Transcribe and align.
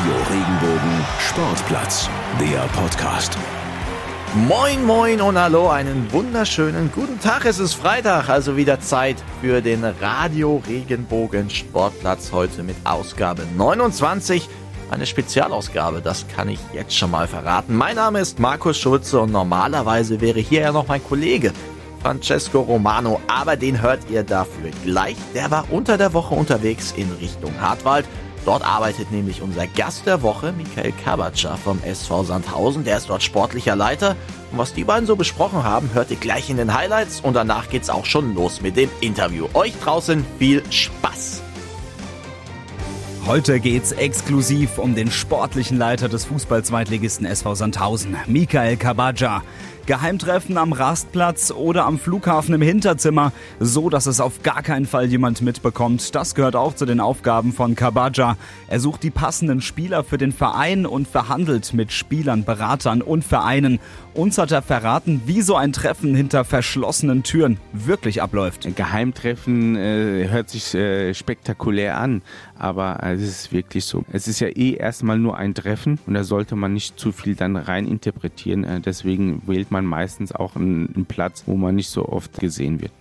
Radio 0.00 0.14
Regenbogen 0.30 1.04
Sportplatz, 1.18 2.08
der 2.38 2.60
Podcast. 2.72 3.36
Moin, 4.48 4.86
moin 4.86 5.20
und 5.20 5.38
hallo, 5.38 5.68
einen 5.68 6.10
wunderschönen 6.10 6.90
guten 6.90 7.20
Tag. 7.20 7.44
Es 7.44 7.58
ist 7.58 7.74
Freitag, 7.74 8.30
also 8.30 8.56
wieder 8.56 8.80
Zeit 8.80 9.16
für 9.42 9.60
den 9.60 9.84
Radio 9.84 10.62
Regenbogen 10.66 11.50
Sportplatz 11.50 12.32
heute 12.32 12.62
mit 12.62 12.76
Ausgabe 12.84 13.42
29. 13.58 14.48
Eine 14.90 15.04
Spezialausgabe, 15.04 16.00
das 16.00 16.26
kann 16.28 16.48
ich 16.48 16.60
jetzt 16.72 16.96
schon 16.96 17.10
mal 17.10 17.28
verraten. 17.28 17.76
Mein 17.76 17.96
Name 17.96 18.20
ist 18.20 18.38
Markus 18.38 18.78
Schulze 18.78 19.20
und 19.20 19.32
normalerweise 19.32 20.22
wäre 20.22 20.40
hier 20.40 20.62
ja 20.62 20.72
noch 20.72 20.88
mein 20.88 21.04
Kollege 21.04 21.52
Francesco 22.00 22.60
Romano, 22.60 23.20
aber 23.28 23.56
den 23.56 23.82
hört 23.82 24.08
ihr 24.08 24.22
dafür 24.22 24.70
gleich. 24.82 25.16
Der 25.34 25.50
war 25.50 25.66
unter 25.70 25.98
der 25.98 26.14
Woche 26.14 26.34
unterwegs 26.34 26.94
in 26.96 27.12
Richtung 27.20 27.52
Hartwald 27.60 28.06
Dort 28.44 28.64
arbeitet 28.64 29.12
nämlich 29.12 29.42
unser 29.42 29.66
Gast 29.66 30.06
der 30.06 30.22
Woche, 30.22 30.52
Michael 30.52 30.92
Kabatscher 30.92 31.56
vom 31.56 31.82
SV 31.82 32.24
Sandhausen. 32.24 32.84
Der 32.84 32.96
ist 32.96 33.10
dort 33.10 33.22
sportlicher 33.22 33.76
Leiter. 33.76 34.16
Und 34.50 34.58
was 34.58 34.72
die 34.72 34.84
beiden 34.84 35.06
so 35.06 35.16
besprochen 35.16 35.62
haben, 35.62 35.90
hört 35.92 36.10
ihr 36.10 36.16
gleich 36.16 36.48
in 36.48 36.56
den 36.56 36.74
Highlights. 36.74 37.20
Und 37.20 37.34
danach 37.34 37.68
geht's 37.68 37.90
auch 37.90 38.06
schon 38.06 38.34
los 38.34 38.62
mit 38.62 38.76
dem 38.76 38.90
Interview. 39.00 39.46
Euch 39.54 39.74
draußen 39.78 40.24
viel 40.38 40.62
Spaß! 40.70 41.42
Heute 43.26 43.60
geht's 43.60 43.92
exklusiv 43.92 44.78
um 44.78 44.94
den 44.94 45.10
sportlichen 45.10 45.76
Leiter 45.76 46.08
des 46.08 46.24
Fußball-Zweitligisten 46.24 47.26
SV 47.26 47.54
Sandhausen, 47.54 48.16
Michael 48.26 48.76
Kabaja. 48.76 49.42
Geheimtreffen 49.86 50.56
am 50.56 50.72
Rastplatz 50.72 51.50
oder 51.50 51.86
am 51.86 51.98
Flughafen 51.98 52.54
im 52.54 52.62
Hinterzimmer, 52.62 53.32
so 53.58 53.90
dass 53.90 54.06
es 54.06 54.20
auf 54.20 54.42
gar 54.42 54.62
keinen 54.62 54.86
Fall 54.86 55.06
jemand 55.06 55.42
mitbekommt. 55.42 56.14
Das 56.14 56.34
gehört 56.34 56.56
auch 56.56 56.74
zu 56.74 56.86
den 56.86 57.00
Aufgaben 57.00 57.52
von 57.52 57.74
Kabaja. 57.74 58.36
Er 58.68 58.80
sucht 58.80 59.02
die 59.02 59.10
passenden 59.10 59.60
Spieler 59.60 60.04
für 60.04 60.18
den 60.18 60.32
Verein 60.32 60.86
und 60.86 61.08
verhandelt 61.08 61.74
mit 61.74 61.92
Spielern, 61.92 62.44
Beratern 62.44 63.02
und 63.02 63.24
Vereinen. 63.24 63.80
Uns 64.14 64.38
hat 64.38 64.50
er 64.50 64.62
verraten, 64.62 65.22
wie 65.26 65.40
so 65.40 65.54
ein 65.56 65.72
Treffen 65.72 66.14
hinter 66.14 66.44
verschlossenen 66.44 67.22
Türen 67.22 67.58
wirklich 67.72 68.22
abläuft. 68.22 68.66
Ein 68.66 68.74
Geheimtreffen 68.74 69.76
äh, 69.76 70.28
hört 70.28 70.50
sich 70.50 70.74
äh, 70.74 71.14
spektakulär 71.14 71.96
an, 71.98 72.22
aber 72.58 73.00
es 73.02 73.22
ist 73.22 73.52
wirklich 73.52 73.84
so. 73.84 74.04
Es 74.12 74.28
ist 74.28 74.40
ja 74.40 74.48
eh 74.48 74.74
erstmal 74.74 75.18
nur 75.18 75.36
ein 75.36 75.54
Treffen 75.54 75.98
und 76.06 76.14
da 76.14 76.24
sollte 76.24 76.56
man 76.56 76.72
nicht 76.72 76.98
zu 76.98 77.12
viel 77.12 77.34
dann 77.34 77.56
rein 77.56 77.86
interpretieren. 77.86 78.64
Äh, 78.64 78.80
deswegen 78.80 79.42
wählt 79.46 79.69
man 79.70 79.80
man 79.80 79.86
meistens 79.86 80.32
auch 80.32 80.56
einen, 80.56 80.94
einen 80.94 81.06
Platz, 81.06 81.44
wo 81.46 81.56
man 81.56 81.74
nicht 81.74 81.90
so 81.90 82.08
oft 82.08 82.38
gesehen 82.38 82.80
wird. 82.80 82.92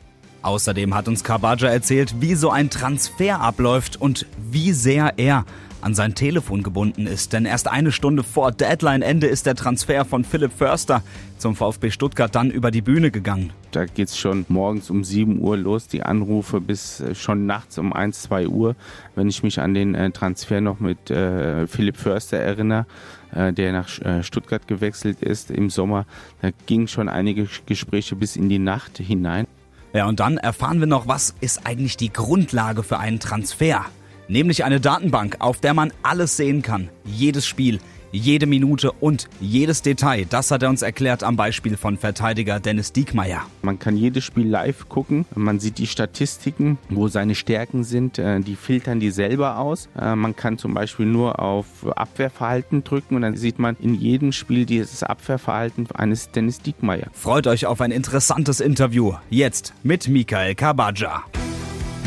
Außerdem 0.41 0.95
hat 0.95 1.09
uns 1.09 1.23
Kabaja 1.23 1.67
erzählt, 1.67 2.21
wie 2.21 2.35
so 2.35 2.49
ein 2.49 2.69
Transfer 2.69 3.41
abläuft 3.41 3.99
und 3.99 4.25
wie 4.51 4.71
sehr 4.71 5.13
er 5.17 5.45
an 5.81 5.95
sein 5.95 6.15
Telefon 6.15 6.63
gebunden 6.63 7.07
ist. 7.07 7.33
Denn 7.33 7.45
erst 7.45 7.67
eine 7.67 7.91
Stunde 7.91 8.23
vor 8.23 8.51
Deadline-Ende 8.51 9.27
ist 9.27 9.45
der 9.45 9.55
Transfer 9.55 10.05
von 10.05 10.23
Philipp 10.23 10.51
Förster 10.53 11.03
zum 11.37 11.55
VfB 11.55 11.91
Stuttgart 11.91 12.33
dann 12.33 12.51
über 12.51 12.71
die 12.71 12.81
Bühne 12.81 13.11
gegangen. 13.11 13.51
Da 13.71 13.85
geht 13.85 14.09
es 14.09 14.17
schon 14.17 14.45
morgens 14.49 14.89
um 14.89 15.03
7 15.03 15.39
Uhr 15.39 15.57
los, 15.57 15.87
die 15.87 16.03
Anrufe 16.03 16.59
bis 16.59 16.99
äh, 16.99 17.15
schon 17.15 17.45
nachts 17.45 17.77
um 17.77 17.93
1, 17.93 18.23
2 18.23 18.47
Uhr. 18.47 18.75
Wenn 19.15 19.29
ich 19.29 19.43
mich 19.43 19.59
an 19.59 19.73
den 19.73 19.95
äh, 19.95 20.11
Transfer 20.11 20.59
noch 20.59 20.79
mit 20.79 21.11
äh, 21.11 21.67
Philipp 21.67 21.97
Förster 21.97 22.37
erinnere, 22.37 22.85
der 23.31 23.71
nach 23.71 23.99
äh, 23.99 24.23
Stuttgart 24.23 24.67
gewechselt 24.67 25.21
ist 25.21 25.51
im 25.51 25.69
Sommer, 25.69 26.05
da 26.41 26.49
gingen 26.65 26.87
schon 26.87 27.09
einige 27.09 27.47
Gespräche 27.65 28.15
bis 28.15 28.35
in 28.35 28.49
die 28.49 28.59
Nacht 28.59 28.97
hinein. 28.97 29.45
Ja, 29.93 30.07
und 30.07 30.19
dann 30.19 30.37
erfahren 30.37 30.79
wir 30.79 30.87
noch, 30.87 31.07
was 31.07 31.35
ist 31.41 31.65
eigentlich 31.65 31.97
die 31.97 32.13
Grundlage 32.13 32.83
für 32.83 32.99
einen 32.99 33.19
Transfer? 33.19 33.85
Nämlich 34.27 34.63
eine 34.63 34.79
Datenbank, 34.79 35.37
auf 35.39 35.59
der 35.59 35.73
man 35.73 35.91
alles 36.03 36.37
sehen 36.37 36.61
kann. 36.61 36.89
Jedes 37.03 37.47
Spiel, 37.47 37.79
jede 38.11 38.45
Minute 38.45 38.91
und 38.91 39.27
jedes 39.39 39.81
Detail. 39.81 40.25
Das 40.29 40.51
hat 40.51 40.63
er 40.63 40.69
uns 40.69 40.81
erklärt 40.81 41.23
am 41.23 41.35
Beispiel 41.35 41.77
von 41.77 41.97
Verteidiger 41.97 42.59
Dennis 42.59 42.91
Diekmeyer. 42.91 43.41
Man 43.61 43.79
kann 43.79 43.95
jedes 43.95 44.23
Spiel 44.23 44.47
live 44.47 44.89
gucken. 44.89 45.25
Man 45.35 45.59
sieht 45.59 45.77
die 45.77 45.87
Statistiken, 45.87 46.77
wo 46.89 47.07
seine 47.07 47.35
Stärken 47.35 47.83
sind. 47.83 48.19
Äh, 48.19 48.39
die 48.41 48.55
filtern 48.55 48.99
die 48.99 49.11
selber 49.11 49.57
aus. 49.57 49.89
Äh, 49.99 50.15
man 50.15 50.35
kann 50.35 50.57
zum 50.57 50.73
Beispiel 50.73 51.05
nur 51.05 51.39
auf 51.39 51.65
Abwehrverhalten 51.95 52.83
drücken 52.83 53.15
und 53.15 53.21
dann 53.21 53.35
sieht 53.35 53.59
man 53.59 53.75
in 53.79 53.95
jedem 53.95 54.31
Spiel 54.31 54.65
dieses 54.65 55.03
Abwehrverhalten 55.03 55.87
eines 55.93 56.31
Dennis 56.31 56.61
Diekmeyer. 56.61 57.07
Freut 57.13 57.47
euch 57.47 57.65
auf 57.65 57.81
ein 57.81 57.91
interessantes 57.91 58.59
Interview. 58.59 59.13
Jetzt 59.29 59.73
mit 59.83 60.07
Michael 60.07 60.55
Kabaja. 60.55 61.23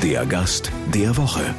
Der 0.02 0.26
Gast 0.26 0.72
der 0.92 1.16
Woche. 1.16 1.54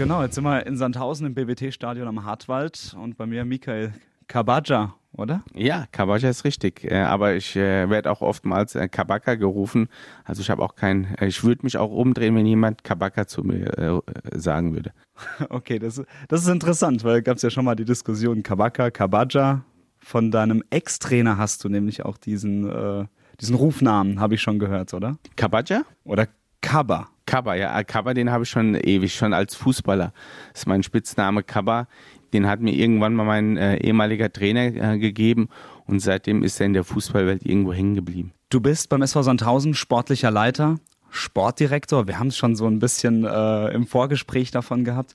Genau, 0.00 0.22
jetzt 0.22 0.34
sind 0.34 0.44
wir 0.44 0.66
in 0.66 0.78
Sandhausen 0.78 1.26
im 1.26 1.34
BWT-Stadion 1.34 2.08
am 2.08 2.24
Hartwald 2.24 2.96
und 2.98 3.18
bei 3.18 3.26
mir 3.26 3.44
Michael 3.44 3.92
Kabaja, 4.28 4.94
oder? 5.12 5.44
Ja, 5.52 5.88
Kabaja 5.92 6.30
ist 6.30 6.44
richtig. 6.44 6.84
Äh, 6.84 7.00
aber 7.00 7.34
ich 7.34 7.54
äh, 7.54 7.90
werde 7.90 8.10
auch 8.10 8.22
oftmals 8.22 8.74
äh, 8.76 8.88
Kabaka 8.88 9.34
gerufen. 9.34 9.88
Also 10.24 10.40
ich 10.40 10.48
habe 10.48 10.62
auch 10.62 10.74
kein, 10.74 11.14
ich 11.20 11.44
würde 11.44 11.64
mich 11.64 11.76
auch 11.76 11.90
umdrehen, 11.90 12.34
wenn 12.34 12.46
jemand 12.46 12.82
Kabaka 12.82 13.26
zu 13.26 13.42
mir 13.42 14.02
sagen 14.32 14.72
würde. 14.74 14.92
Okay, 15.50 15.78
das, 15.78 16.02
das 16.28 16.40
ist 16.44 16.48
interessant, 16.48 17.04
weil 17.04 17.20
gab 17.20 17.36
es 17.36 17.42
ja 17.42 17.50
schon 17.50 17.66
mal 17.66 17.74
die 17.74 17.84
Diskussion 17.84 18.42
Kabaka, 18.42 18.90
Kabaja. 18.90 19.66
Von 19.98 20.30
deinem 20.30 20.64
Ex-Trainer 20.70 21.36
hast 21.36 21.62
du 21.62 21.68
nämlich 21.68 22.06
auch 22.06 22.16
diesen, 22.16 23.06
diesen 23.38 23.54
Rufnamen, 23.54 24.18
habe 24.18 24.36
ich 24.36 24.40
schon 24.40 24.58
gehört, 24.58 24.94
oder? 24.94 25.18
Kabaja? 25.36 25.82
Oder 26.04 26.26
Kaba. 26.62 27.08
Kaba, 27.30 27.54
ja, 27.54 27.84
Kaba, 27.84 28.12
den 28.12 28.32
habe 28.32 28.42
ich 28.42 28.50
schon 28.50 28.74
ewig, 28.74 29.14
schon 29.14 29.32
als 29.32 29.54
Fußballer. 29.54 30.12
Das 30.52 30.62
ist 30.62 30.66
mein 30.66 30.82
Spitzname 30.82 31.44
Kaba. 31.44 31.86
Den 32.32 32.48
hat 32.48 32.60
mir 32.60 32.72
irgendwann 32.72 33.14
mal 33.14 33.22
mein 33.22 33.56
äh, 33.56 33.76
ehemaliger 33.76 34.32
Trainer 34.32 34.94
äh, 34.94 34.98
gegeben 34.98 35.48
und 35.86 36.00
seitdem 36.00 36.42
ist 36.42 36.58
er 36.58 36.66
in 36.66 36.72
der 36.72 36.82
Fußballwelt 36.82 37.46
irgendwo 37.46 37.72
hängen 37.72 37.94
geblieben. 37.94 38.32
Du 38.48 38.60
bist 38.60 38.88
beim 38.88 39.02
SV 39.02 39.22
Sandhausen 39.22 39.74
sportlicher 39.74 40.32
Leiter, 40.32 40.80
Sportdirektor. 41.08 42.08
Wir 42.08 42.18
haben 42.18 42.28
es 42.28 42.36
schon 42.36 42.56
so 42.56 42.66
ein 42.66 42.80
bisschen 42.80 43.24
äh, 43.24 43.68
im 43.68 43.86
Vorgespräch 43.86 44.50
davon 44.50 44.82
gehabt. 44.82 45.14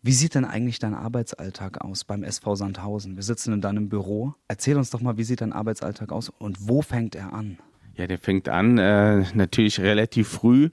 Wie 0.00 0.12
sieht 0.12 0.34
denn 0.34 0.46
eigentlich 0.46 0.78
dein 0.78 0.94
Arbeitsalltag 0.94 1.82
aus 1.82 2.04
beim 2.04 2.24
SV 2.24 2.54
Sandhausen? 2.54 3.14
Wir 3.16 3.24
sitzen 3.24 3.52
in 3.52 3.60
deinem 3.60 3.90
Büro. 3.90 4.32
Erzähl 4.48 4.78
uns 4.78 4.88
doch 4.88 5.02
mal, 5.02 5.18
wie 5.18 5.24
sieht 5.24 5.42
dein 5.42 5.52
Arbeitsalltag 5.52 6.12
aus 6.12 6.30
und 6.30 6.66
wo 6.66 6.80
fängt 6.80 7.14
er 7.14 7.34
an? 7.34 7.58
Ja, 7.94 8.06
der 8.06 8.16
fängt 8.16 8.48
an 8.48 8.78
äh, 8.78 9.22
natürlich 9.34 9.78
relativ 9.78 10.26
früh. 10.28 10.70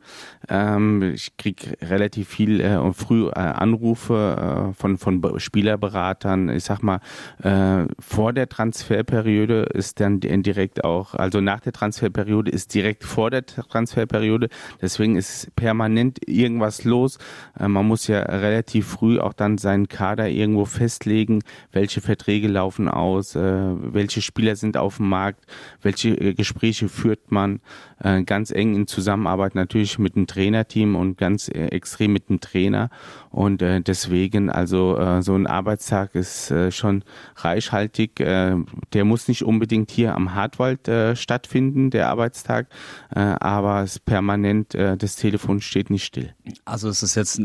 Ähm, 0.47 1.01
ich 1.15 1.35
krieg 1.35 1.77
relativ 1.81 2.29
viel 2.29 2.61
äh, 2.61 2.93
früh 2.93 3.27
äh, 3.27 3.31
Anrufe 3.31 4.69
äh, 4.71 4.73
von 4.73 4.97
von 4.97 5.21
Spielerberatern. 5.37 6.47
Ich 6.47 6.63
sag 6.63 6.81
mal, 6.81 7.01
äh, 7.43 7.87
vor 7.99 8.31
der 8.31 8.47
Transferperiode 8.47 9.63
ist 9.63 9.99
dann 9.99 10.21
direkt 10.21 10.85
auch, 10.85 11.13
also 11.13 11.41
nach 11.41 11.59
der 11.59 11.73
Transferperiode 11.73 12.51
ist 12.51 12.73
direkt 12.73 13.03
vor 13.03 13.31
der 13.31 13.45
Transferperiode. 13.45 14.47
Deswegen 14.81 15.17
ist 15.17 15.53
permanent 15.57 16.19
irgendwas 16.25 16.85
los. 16.85 17.17
Äh, 17.59 17.67
man 17.67 17.85
muss 17.85 18.07
ja 18.07 18.19
relativ 18.21 18.87
früh 18.87 19.19
auch 19.19 19.33
dann 19.33 19.57
seinen 19.57 19.89
Kader 19.89 20.29
irgendwo 20.29 20.63
festlegen, 20.63 21.41
welche 21.73 21.99
Verträge 21.99 22.47
laufen 22.47 22.87
aus, 22.87 23.35
äh, 23.35 23.41
welche 23.41 24.21
Spieler 24.21 24.55
sind 24.55 24.77
auf 24.77 24.97
dem 24.97 25.09
Markt, 25.09 25.45
welche 25.81 26.11
äh, 26.11 26.33
Gespräche 26.33 26.87
führen 26.87 27.08
führt 27.09 27.31
man 27.31 27.59
äh, 28.03 28.21
ganz 28.21 28.51
eng 28.51 28.75
in 28.75 28.85
Zusammenarbeit 28.85 29.55
natürlich 29.55 29.97
mit 29.97 30.15
dem 30.15 30.27
Trainerteam 30.27 30.95
und 30.95 31.17
ganz 31.17 31.47
äh, 31.47 31.69
extrem 31.69 32.13
mit 32.13 32.29
dem 32.29 32.39
Trainer. 32.39 32.91
Und 33.31 33.63
äh, 33.63 33.81
deswegen, 33.81 34.51
also 34.51 35.21
so 35.21 35.35
ein 35.35 35.45
Arbeitstag 35.45 36.15
ist 36.15 36.53
schon 36.71 37.03
reichhaltig. 37.35 38.15
Der 38.15 39.05
muss 39.05 39.27
nicht 39.27 39.43
unbedingt 39.43 39.91
hier 39.91 40.15
am 40.15 40.33
Hartwald 40.33 40.89
stattfinden, 41.15 41.91
der 41.91 42.09
Arbeitstag, 42.09 42.67
aber 43.11 43.83
es 43.83 43.99
permanent, 43.99 44.73
das 44.73 45.15
Telefon 45.15 45.61
steht 45.61 45.91
nicht 45.91 46.05
still. 46.05 46.33
Also 46.65 46.89
es 46.89 47.03
ist 47.03 47.15
jetzt 47.15 47.39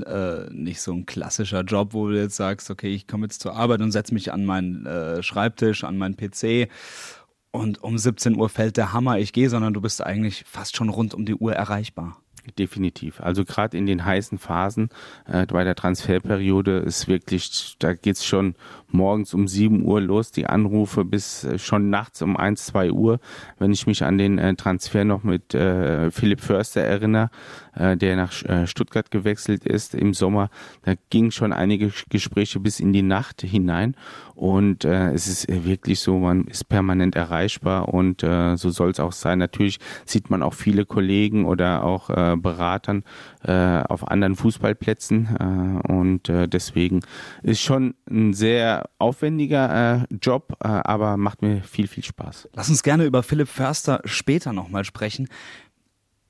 nicht 0.50 0.80
so 0.80 0.94
ein 0.94 1.04
klassischer 1.04 1.62
Job, 1.62 1.92
wo 1.92 2.08
du 2.08 2.18
jetzt 2.18 2.36
sagst, 2.36 2.70
okay, 2.70 2.94
ich 2.94 3.06
komme 3.06 3.26
jetzt 3.26 3.42
zur 3.42 3.54
Arbeit 3.54 3.82
und 3.82 3.92
setze 3.92 4.14
mich 4.14 4.32
an 4.32 4.46
meinen 4.46 5.22
Schreibtisch, 5.22 5.84
an 5.84 5.98
meinen 5.98 6.16
PC 6.16 6.70
und 7.54 7.84
um 7.84 7.96
17 7.96 8.36
Uhr 8.36 8.48
fällt 8.48 8.76
der 8.76 8.92
Hammer, 8.92 9.20
ich 9.20 9.32
gehe, 9.32 9.48
sondern 9.48 9.72
du 9.72 9.80
bist 9.80 10.04
eigentlich 10.04 10.44
fast 10.44 10.76
schon 10.76 10.88
rund 10.88 11.14
um 11.14 11.24
die 11.24 11.36
Uhr 11.36 11.52
erreichbar. 11.52 12.20
Definitiv. 12.58 13.20
Also 13.20 13.44
gerade 13.44 13.76
in 13.76 13.86
den 13.86 14.04
heißen 14.04 14.38
Phasen 14.38 14.90
äh, 15.26 15.46
bei 15.46 15.64
der 15.64 15.74
Transferperiode 15.74 16.78
ist 16.78 17.08
wirklich, 17.08 17.76
da 17.78 17.94
geht's 17.94 18.24
schon 18.24 18.54
morgens 18.88 19.34
um 19.34 19.48
7 19.48 19.84
Uhr 19.84 20.00
los, 20.00 20.30
die 20.30 20.46
Anrufe 20.46 21.04
bis 21.04 21.44
äh, 21.44 21.58
schon 21.58 21.90
nachts 21.90 22.22
um 22.22 22.36
1, 22.36 22.66
2 22.66 22.92
Uhr. 22.92 23.18
Wenn 23.58 23.72
ich 23.72 23.86
mich 23.86 24.04
an 24.04 24.18
den 24.18 24.38
äh, 24.38 24.54
Transfer 24.54 25.04
noch 25.04 25.24
mit 25.24 25.54
äh, 25.54 26.10
Philipp 26.10 26.40
Förster 26.40 26.82
erinnere, 26.82 27.30
äh, 27.74 27.96
der 27.96 28.16
nach 28.16 28.42
äh, 28.44 28.66
Stuttgart 28.66 29.10
gewechselt 29.10 29.64
ist 29.64 29.94
im 29.94 30.14
Sommer, 30.14 30.50
da 30.82 30.94
ging 31.10 31.30
schon 31.30 31.52
einige 31.52 31.92
Gespräche 32.08 32.60
bis 32.60 32.78
in 32.78 32.92
die 32.92 33.02
Nacht 33.02 33.42
hinein. 33.42 33.96
Und 34.34 34.84
äh, 34.84 35.12
es 35.12 35.28
ist 35.28 35.48
äh, 35.48 35.64
wirklich 35.64 36.00
so, 36.00 36.18
man 36.18 36.44
ist 36.44 36.68
permanent 36.68 37.14
erreichbar 37.14 37.88
und 37.88 38.22
äh, 38.22 38.56
so 38.56 38.70
soll 38.70 38.90
es 38.90 39.00
auch 39.00 39.12
sein. 39.12 39.38
Natürlich 39.38 39.78
sieht 40.04 40.30
man 40.30 40.42
auch 40.42 40.54
viele 40.54 40.84
Kollegen 40.86 41.44
oder 41.44 41.84
auch 41.84 42.10
äh, 42.10 42.33
Beratern 42.36 43.04
äh, 43.42 43.82
auf 43.82 44.08
anderen 44.08 44.36
Fußballplätzen 44.36 45.82
äh, 45.86 45.92
und 45.92 46.28
äh, 46.28 46.48
deswegen 46.48 47.00
ist 47.42 47.60
schon 47.60 47.94
ein 48.10 48.34
sehr 48.34 48.88
aufwendiger 48.98 50.02
äh, 50.10 50.14
Job, 50.20 50.56
äh, 50.60 50.68
aber 50.68 51.16
macht 51.16 51.42
mir 51.42 51.62
viel, 51.62 51.88
viel 51.88 52.04
Spaß. 52.04 52.48
Lass 52.54 52.68
uns 52.68 52.82
gerne 52.82 53.04
über 53.04 53.22
Philipp 53.22 53.48
Förster 53.48 54.00
später 54.04 54.52
nochmal 54.52 54.84
sprechen. 54.84 55.28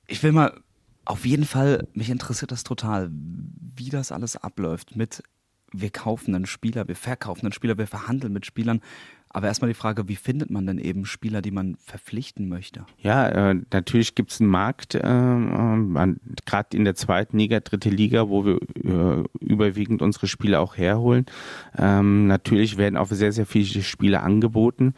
Ich 0.07 0.21
will 0.23 0.31
mal 0.31 0.53
auf 1.05 1.25
jeden 1.25 1.45
Fall, 1.45 1.87
mich 1.93 2.09
interessiert 2.09 2.51
das 2.51 2.63
total, 2.63 3.09
wie 3.11 3.89
das 3.89 4.11
alles 4.11 4.35
abläuft 4.35 4.95
mit 4.95 5.21
wir 5.81 5.89
kaufen 5.89 6.35
einen 6.35 6.45
Spieler, 6.45 6.87
wir 6.87 6.95
verkaufen 6.95 7.45
einen 7.45 7.53
Spieler, 7.53 7.77
wir 7.77 7.87
verhandeln 7.87 8.33
mit 8.33 8.45
Spielern. 8.45 8.81
Aber 9.35 9.47
erstmal 9.47 9.67
die 9.67 9.75
Frage, 9.75 10.07
wie 10.07 10.15
findet 10.15 10.49
man 10.49 10.65
denn 10.65 10.77
eben 10.77 11.05
Spieler, 11.05 11.41
die 11.41 11.51
man 11.51 11.75
verpflichten 11.83 12.47
möchte? 12.47 12.85
Ja, 12.99 13.27
äh, 13.27 13.55
natürlich 13.73 14.15
gibt 14.15 14.31
es 14.31 14.39
einen 14.39 14.49
Markt, 14.49 14.95
äh, 14.95 14.99
äh 14.99 16.15
gerade 16.45 16.77
in 16.77 16.85
der 16.85 16.95
zweiten 16.95 17.37
Liga, 17.37 17.59
dritte 17.59 17.89
Liga, 17.89 18.29
wo 18.29 18.45
wir 18.45 18.61
äh, 18.85 19.25
überwiegend 19.41 20.01
unsere 20.01 20.27
Spieler 20.27 20.61
auch 20.61 20.77
herholen. 20.77 21.25
Ähm, 21.77 22.27
natürlich 22.27 22.77
werden 22.77 22.95
auch 22.95 23.07
sehr, 23.07 23.33
sehr 23.33 23.45
viele 23.45 23.83
Spiele 23.83 24.21
angeboten. 24.21 24.93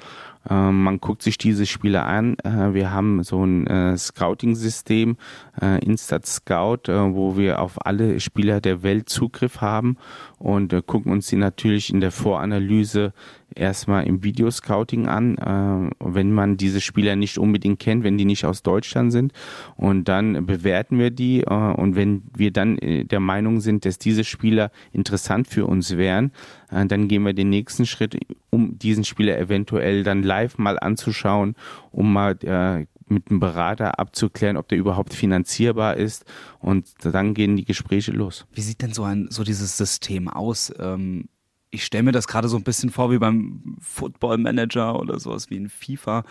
Ähm, 0.49 0.83
man 0.83 0.99
guckt 0.99 1.23
sich 1.23 1.37
diese 1.37 1.65
Spiele 1.65 2.03
an. 2.03 2.37
Äh, 2.43 2.73
wir 2.73 2.91
haben 2.91 3.23
so 3.23 3.43
ein 3.43 3.67
äh, 3.67 3.97
Scouting-System, 3.97 5.17
äh, 5.61 5.83
Instat 5.83 6.25
Scout, 6.25 6.83
wo 6.87 7.37
wir 7.37 7.59
auf 7.59 7.85
alle 7.85 8.19
Spieler 8.19 8.61
der 8.61 8.83
Welt 8.83 9.09
Zugriff 9.09 9.61
haben 9.61 9.97
und 10.37 10.73
gucken 10.85 11.11
uns 11.11 11.27
die 11.27 11.35
natürlich 11.35 11.91
in 11.91 12.01
der 12.01 12.11
Voranalyse 12.11 13.13
erstmal 13.55 14.05
im 14.05 14.23
Videoscouting 14.23 15.07
an, 15.07 15.91
wenn 15.99 16.31
man 16.31 16.57
diese 16.57 16.81
Spieler 16.81 17.15
nicht 17.15 17.37
unbedingt 17.37 17.79
kennt, 17.79 18.03
wenn 18.03 18.17
die 18.17 18.25
nicht 18.25 18.45
aus 18.45 18.63
Deutschland 18.63 19.11
sind. 19.11 19.33
Und 19.75 20.05
dann 20.05 20.45
bewerten 20.45 20.99
wir 20.99 21.11
die. 21.11 21.45
und 21.45 21.95
wenn 21.95 22.23
wir 22.35 22.51
dann 22.51 22.77
der 22.81 23.19
Meinung 23.19 23.59
sind, 23.61 23.85
dass 23.85 23.97
diese 23.97 24.23
Spieler 24.23 24.71
interessant 24.91 25.47
für 25.47 25.65
uns 25.65 25.97
wären, 25.97 26.31
dann 26.69 27.07
gehen 27.07 27.23
wir 27.23 27.33
den 27.33 27.49
nächsten 27.49 27.85
Schritt, 27.85 28.17
um 28.49 28.77
diesen 28.77 29.03
Spieler 29.03 29.37
eventuell 29.37 30.03
dann 30.03 30.23
live 30.23 30.57
mal 30.57 30.77
anzuschauen, 30.79 31.55
um 31.91 32.13
mal 32.13 32.37
äh, 32.43 32.85
mit 33.09 33.29
einem 33.29 33.39
Berater 33.39 33.99
abzuklären, 33.99 34.57
ob 34.57 34.67
der 34.67 34.77
überhaupt 34.77 35.13
finanzierbar 35.13 35.95
ist. 35.95 36.25
Und 36.59 36.93
dann 37.01 37.33
gehen 37.33 37.55
die 37.55 37.65
Gespräche 37.65 38.11
los. 38.11 38.45
Wie 38.51 38.61
sieht 38.61 38.81
denn 38.81 38.93
so 38.93 39.03
ein 39.03 39.27
so 39.29 39.43
dieses 39.43 39.77
System 39.77 40.27
aus? 40.27 40.73
Ähm, 40.79 41.29
ich 41.69 41.85
stelle 41.85 42.03
mir 42.03 42.11
das 42.11 42.27
gerade 42.27 42.47
so 42.47 42.57
ein 42.57 42.63
bisschen 42.63 42.89
vor 42.89 43.11
wie 43.11 43.17
beim 43.17 43.77
Football 43.79 44.37
Manager 44.37 44.99
oder 44.99 45.19
sowas 45.19 45.49
wie 45.49 45.57
in 45.57 45.69
FIFA. 45.69 46.23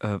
Äh, 0.00 0.18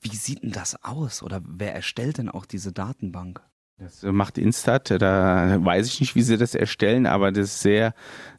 wie 0.00 0.16
sieht 0.16 0.42
denn 0.42 0.52
das 0.52 0.82
aus? 0.82 1.22
Oder 1.22 1.40
wer 1.44 1.74
erstellt 1.74 2.18
denn 2.18 2.28
auch 2.28 2.46
diese 2.46 2.72
Datenbank? 2.72 3.40
Das 3.80 4.02
macht 4.02 4.38
Instat. 4.38 4.90
Da 4.90 5.64
weiß 5.64 5.86
ich 5.86 6.00
nicht, 6.00 6.16
wie 6.16 6.22
sie 6.22 6.36
das 6.36 6.56
erstellen, 6.56 7.06
aber 7.06 7.30
das 7.30 7.46
ist 7.46 7.60
sehr, 7.60 7.94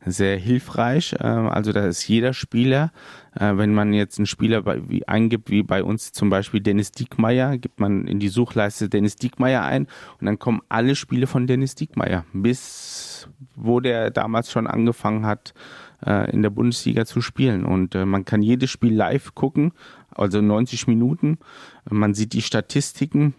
sehr 0.06 0.36
hilfreich. 0.36 1.16
Ähm, 1.22 1.48
also 1.48 1.72
da 1.72 1.86
ist 1.86 2.06
jeder 2.10 2.34
Spieler, 2.34 2.92
äh, 3.40 3.56
wenn 3.56 3.74
man 3.74 3.94
jetzt 3.94 4.20
einen 4.20 4.26
Spieler 4.26 4.64
eingibt, 5.08 5.50
wie 5.50 5.64
bei 5.64 5.82
uns 5.82 6.12
zum 6.12 6.30
Beispiel 6.30 6.60
Dennis 6.60 6.92
Diekmeyer, 6.92 7.58
gibt 7.58 7.80
man 7.80 8.06
in 8.06 8.20
die 8.20 8.28
Suchleiste 8.28 8.90
Dennis 8.90 9.16
Diekmeyer 9.16 9.64
ein 9.64 9.88
und 10.20 10.26
dann 10.26 10.40
kommen 10.40 10.62
alle 10.68 10.96
Spiele 10.96 11.26
von 11.26 11.48
Dennis 11.48 11.74
Diekmeyer, 11.74 12.26
bis 12.34 13.30
wo 13.56 13.80
der 13.80 14.12
damals 14.12 14.52
schon 14.52 14.68
angefangen 14.68 15.26
hat, 15.26 15.54
äh, 16.06 16.30
in 16.32 16.42
der 16.42 16.50
Bundesliga 16.50 17.06
zu 17.06 17.22
spielen. 17.22 17.64
Und 17.64 17.96
äh, 17.96 18.06
man 18.06 18.26
kann 18.26 18.42
jedes 18.42 18.72
Spiel 18.72 18.94
live 18.94 19.36
gucken, 19.36 19.72
also 20.14 20.42
90 20.42 20.88
Minuten. 20.88 21.38
Man 21.90 22.14
sieht 22.14 22.34
die 22.34 22.42
Statistiken 22.42 23.36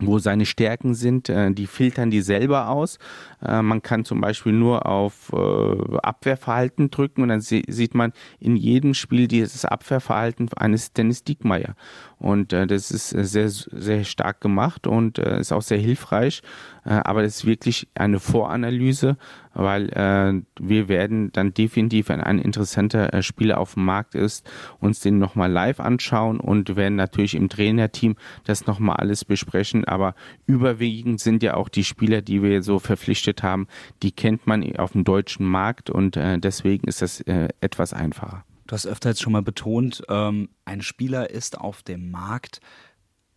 wo 0.00 0.18
seine 0.18 0.46
Stärken 0.46 0.94
sind, 0.94 1.28
äh, 1.28 1.50
die 1.52 1.66
filtern 1.66 2.10
die 2.10 2.20
selber 2.20 2.68
aus. 2.68 2.98
Äh, 3.44 3.62
man 3.62 3.82
kann 3.82 4.04
zum 4.04 4.20
Beispiel 4.20 4.52
nur 4.52 4.86
auf 4.86 5.32
äh, 5.32 5.96
Abwehrverhalten 5.98 6.90
drücken 6.90 7.22
und 7.22 7.28
dann 7.28 7.40
sieht 7.40 7.94
man 7.94 8.12
in 8.40 8.56
jedem 8.56 8.94
Spiel 8.94 9.28
dieses 9.28 9.64
Abwehrverhalten 9.64 10.48
eines 10.56 10.92
Dennis 10.92 11.24
Diekmeyer. 11.24 11.74
Und 12.18 12.52
das 12.52 12.90
ist 12.90 13.10
sehr, 13.10 13.48
sehr 13.48 14.04
stark 14.04 14.40
gemacht 14.40 14.86
und 14.86 15.18
ist 15.18 15.52
auch 15.52 15.62
sehr 15.62 15.78
hilfreich. 15.78 16.42
aber 16.84 17.22
das 17.22 17.36
ist 17.36 17.46
wirklich 17.46 17.88
eine 17.94 18.18
Voranalyse, 18.18 19.16
weil 19.54 20.42
wir 20.58 20.88
werden 20.88 21.30
dann 21.32 21.54
definitiv, 21.54 22.08
wenn 22.08 22.20
ein 22.20 22.38
interessanter 22.38 23.22
Spieler 23.22 23.58
auf 23.58 23.74
dem 23.74 23.84
Markt 23.84 24.14
ist, 24.14 24.48
uns 24.80 25.00
den 25.00 25.18
nochmal 25.18 25.50
live 25.50 25.80
anschauen 25.80 26.40
und 26.40 26.76
werden 26.76 26.96
natürlich 26.96 27.34
im 27.34 27.48
Trainerteam 27.48 28.16
das 28.44 28.66
nochmal 28.66 28.96
alles 28.96 29.24
besprechen 29.24 29.84
aber 29.88 30.14
überwiegend 30.46 31.20
sind 31.20 31.42
ja 31.42 31.54
auch 31.54 31.68
die 31.68 31.84
Spieler, 31.84 32.22
die 32.22 32.42
wir 32.42 32.62
so 32.62 32.78
verpflichtet 32.78 33.42
haben, 33.42 33.66
die 34.02 34.12
kennt 34.12 34.46
man 34.46 34.76
auf 34.76 34.92
dem 34.92 35.04
deutschen 35.04 35.46
Markt 35.46 35.90
und 35.90 36.16
äh, 36.16 36.38
deswegen 36.38 36.86
ist 36.86 37.02
das 37.02 37.20
äh, 37.22 37.48
etwas 37.60 37.92
einfacher. 37.92 38.44
Du 38.68 38.74
hast 38.74 38.86
öfter 38.86 39.08
jetzt 39.08 39.22
schon 39.22 39.32
mal 39.32 39.42
betont, 39.42 40.02
ähm, 40.10 40.50
ein 40.66 40.82
Spieler 40.82 41.30
ist 41.30 41.58
auf 41.58 41.82
dem 41.82 42.10
Markt. 42.10 42.60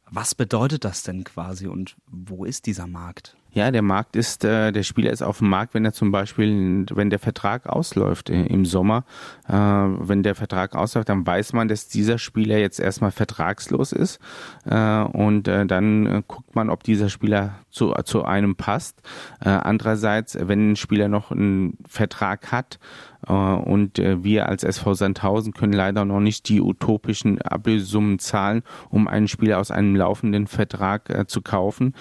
Was 0.09 0.35
bedeutet 0.35 0.83
das 0.83 1.03
denn 1.03 1.23
quasi 1.23 1.67
und 1.67 1.95
wo 2.05 2.43
ist 2.43 2.65
dieser 2.65 2.85
Markt? 2.85 3.37
Ja, 3.53 3.69
der 3.69 3.81
Markt 3.81 4.15
ist, 4.15 4.45
äh, 4.45 4.71
der 4.71 4.83
Spieler 4.83 5.11
ist 5.11 5.21
auf 5.21 5.39
dem 5.39 5.49
Markt, 5.49 5.73
wenn 5.73 5.83
er 5.83 5.91
zum 5.91 6.11
Beispiel, 6.11 6.85
wenn 6.91 7.09
der 7.09 7.19
Vertrag 7.19 7.67
ausläuft 7.67 8.29
im 8.29 8.65
Sommer, 8.65 9.03
äh, 9.47 9.53
wenn 9.53 10.23
der 10.23 10.35
Vertrag 10.35 10.73
ausläuft, 10.73 11.09
dann 11.09 11.27
weiß 11.27 11.51
man, 11.51 11.67
dass 11.67 11.89
dieser 11.89 12.17
Spieler 12.17 12.57
jetzt 12.57 12.79
erstmal 12.79 13.11
vertragslos 13.11 13.91
ist 13.91 14.19
äh, 14.65 15.01
und 15.01 15.49
äh, 15.49 15.65
dann 15.65 16.05
äh, 16.05 16.23
guckt 16.25 16.55
man, 16.55 16.69
ob 16.69 16.83
dieser 16.83 17.09
Spieler 17.09 17.55
zu, 17.69 17.93
zu 18.03 18.25
einem 18.25 18.55
passt. 18.55 19.01
Andererseits, 19.39 20.37
wenn 20.39 20.71
ein 20.71 20.75
Spieler 20.75 21.07
noch 21.07 21.31
einen 21.31 21.77
Vertrag 21.87 22.51
hat, 22.51 22.79
und 23.27 24.00
äh, 24.00 24.23
wir 24.23 24.50
als 24.50 24.63
SV 24.63 24.94
Sandhausen 24.94 25.53
können 25.53 25.73
leider 25.73 26.06
noch 26.06 26.19
nicht 26.19 26.50
die 26.50 26.62
utopischen 26.62 27.41
Ablösesummen 27.41 28.19
zahlen, 28.19 28.63
um 28.89 29.07
einen 29.07 29.27
Spieler 29.27 29.59
aus 29.59 29.71
einem 29.71 29.95
laufenden 29.95 30.47
Vertrag 30.47 31.09
äh, 31.09 31.27
zu 31.27 31.41
kaufen. 31.41 31.94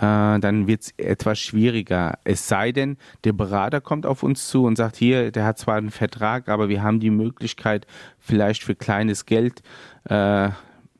Dann 0.00 0.68
wird 0.68 0.82
es 0.82 0.94
etwas 0.96 1.40
schwieriger. 1.40 2.18
Es 2.22 2.46
sei 2.46 2.70
denn, 2.70 2.98
der 3.24 3.32
Berater 3.32 3.80
kommt 3.80 4.06
auf 4.06 4.22
uns 4.22 4.46
zu 4.48 4.64
und 4.64 4.76
sagt, 4.76 4.96
hier, 4.96 5.32
der 5.32 5.44
hat 5.44 5.58
zwar 5.58 5.76
einen 5.76 5.90
Vertrag, 5.90 6.48
aber 6.48 6.68
wir 6.68 6.82
haben 6.82 7.00
die 7.00 7.10
Möglichkeit, 7.10 7.86
vielleicht 8.18 8.62
für 8.62 8.76
kleines 8.76 9.26
Geld 9.26 9.62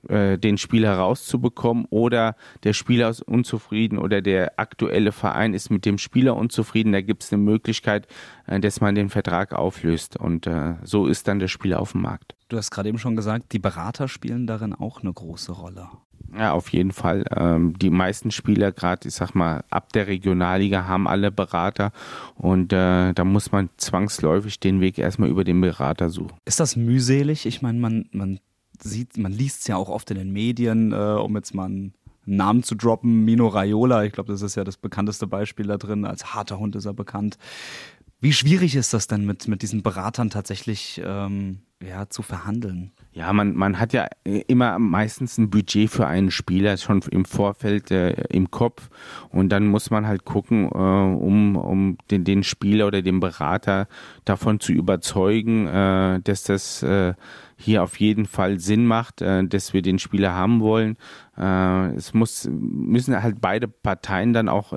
äh, 0.09 0.39
den 0.39 0.59
Spieler 0.59 0.95
rauszubekommen 0.95 1.87
oder 1.91 2.37
der 2.65 2.73
Spieler 2.73 3.09
ist 3.09 3.23
unzufrieden 3.23 3.99
oder 3.99 4.23
der 4.23 4.59
aktuelle 4.59 5.13
Verein 5.13 5.55
ist 5.55 5.71
mit 5.71 5.85
dem 5.85 5.99
Spieler 5.99 6.37
unzufrieden, 6.37 6.93
da 6.93 7.01
gibt 7.01 7.23
es 7.23 7.33
eine 7.33 7.43
Möglichkeit, 7.43 8.07
äh, 8.47 8.61
dass 8.61 8.81
man 8.81 8.95
den 8.95 9.11
Vertrag 9.11 9.53
auflöst 9.53 10.17
und 10.17 10.47
äh, 10.47 10.75
so 10.83 11.07
ist 11.07 11.29
dann 11.29 11.39
der 11.39 11.49
Spieler 11.49 11.81
auf 11.81 11.93
dem 11.93 12.03
Markt. 12.03 12.35
Du 12.49 12.57
hast 12.57 12.71
gerade 12.71 12.89
eben 12.89 12.99
schon 12.99 13.17
gesagt, 13.17 13.53
die 13.53 13.59
Berater 13.59 14.09
spielen 14.09 14.47
darin 14.47 14.73
auch 14.73 15.03
eine 15.03 15.13
große 15.13 15.53
Rolle. 15.53 15.89
Ja, 16.37 16.53
auf 16.53 16.71
jeden 16.71 16.93
Fall. 16.93 17.25
Ähm, 17.35 17.79
die 17.79 17.91
meisten 17.91 18.31
Spieler, 18.31 18.73
gerade 18.73 19.09
ich 19.09 19.15
sag 19.15 19.35
mal, 19.35 19.65
ab 19.71 19.93
der 19.93 20.07
Regionalliga 20.07 20.87
haben 20.87 21.09
alle 21.09 21.31
Berater 21.31 21.93
und 22.35 22.73
äh, 22.73 23.15
da 23.15 23.25
muss 23.25 23.51
man 23.51 23.71
zwangsläufig 23.77 24.61
den 24.61 24.81
Weg 24.81 24.99
erstmal 24.99 25.31
über 25.31 25.45
den 25.45 25.61
Berater 25.61 26.11
suchen. 26.11 26.37
Ist 26.45 26.61
das 26.61 26.77
mühselig? 26.77 27.47
Ich 27.47 27.63
meine, 27.63 27.79
man, 27.79 28.09
man 28.13 28.41
sieht, 28.83 29.17
man 29.17 29.33
liest 29.33 29.61
es 29.61 29.67
ja 29.67 29.77
auch 29.77 29.89
oft 29.89 30.11
in 30.11 30.19
den 30.19 30.33
Medien, 30.33 30.93
äh, 30.93 30.97
um 30.97 31.35
jetzt 31.37 31.55
mal 31.55 31.67
einen 31.67 31.95
Namen 32.27 32.63
zu 32.63 32.75
droppen, 32.75 33.25
Mino 33.25 33.49
Raiola, 33.49 34.05
ich 34.05 34.13
glaube, 34.13 34.33
das 34.33 34.43
ist 34.43 34.55
ja 34.55 34.65
das 34.65 34.77
bekannteste 34.77 35.27
Beispiel 35.27 35.67
da 35.67 35.79
drin, 35.79 36.05
als 36.05 36.35
harter 36.35 36.59
Hund 36.59 36.77
ist 36.77 36.85
er 36.85 36.95
bekannt. 36.95 37.39
Wie 38.21 38.33
schwierig 38.33 38.75
ist 38.75 38.93
das 38.93 39.07
denn 39.07 39.25
mit, 39.25 39.49
mit 39.49 39.63
diesen 39.63 39.83
Beratern 39.83 40.29
tatsächlich 40.29 41.01
ähm, 41.05 41.61
ja, 41.83 42.09
zu 42.09 42.23
verhandeln? 42.23 42.93
Ja, 43.13 43.33
man, 43.33 43.57
man 43.57 43.81
hat 43.81 43.93
ja 43.93 44.07
immer 44.23 44.79
meistens 44.79 45.39
ein 45.39 45.51
Budget 45.51 45.91
für 45.91 46.07
einen 46.07 46.31
Spieler 46.31 46.77
schon 46.77 47.03
im 47.11 47.25
Vorfeld 47.25 47.91
äh, 47.91 48.13
im 48.29 48.51
Kopf 48.51 48.91
und 49.31 49.49
dann 49.49 49.67
muss 49.67 49.91
man 49.91 50.07
halt 50.07 50.25
gucken, 50.25 50.67
äh, 50.67 50.69
um, 50.77 51.57
um 51.57 51.99
den, 52.11 52.25
den 52.25 52.45
Spieler 52.45 52.87
oder 52.87 53.03
den 53.03 53.19
Berater 53.19 53.89
davon 54.25 54.61
zu 54.61 54.73
überzeugen, 54.73 55.67
äh, 55.67 56.21
dass 56.23 56.45
das 56.45 56.83
äh, 56.85 57.15
hier 57.57 57.83
auf 57.83 57.99
jeden 57.99 58.27
Fall 58.27 58.61
Sinn 58.61 58.87
macht, 58.87 59.21
äh, 59.21 59.43
dass 59.45 59.73
wir 59.73 59.83
den 59.83 59.99
Spieler 59.99 60.33
haben 60.33 60.61
wollen. 60.61 60.97
Äh, 61.37 61.95
es 61.97 62.15
muss, 62.15 62.49
müssen 62.53 63.21
halt 63.21 63.41
beide 63.41 63.67
Parteien 63.67 64.33
dann 64.33 64.49
auch 64.49 64.73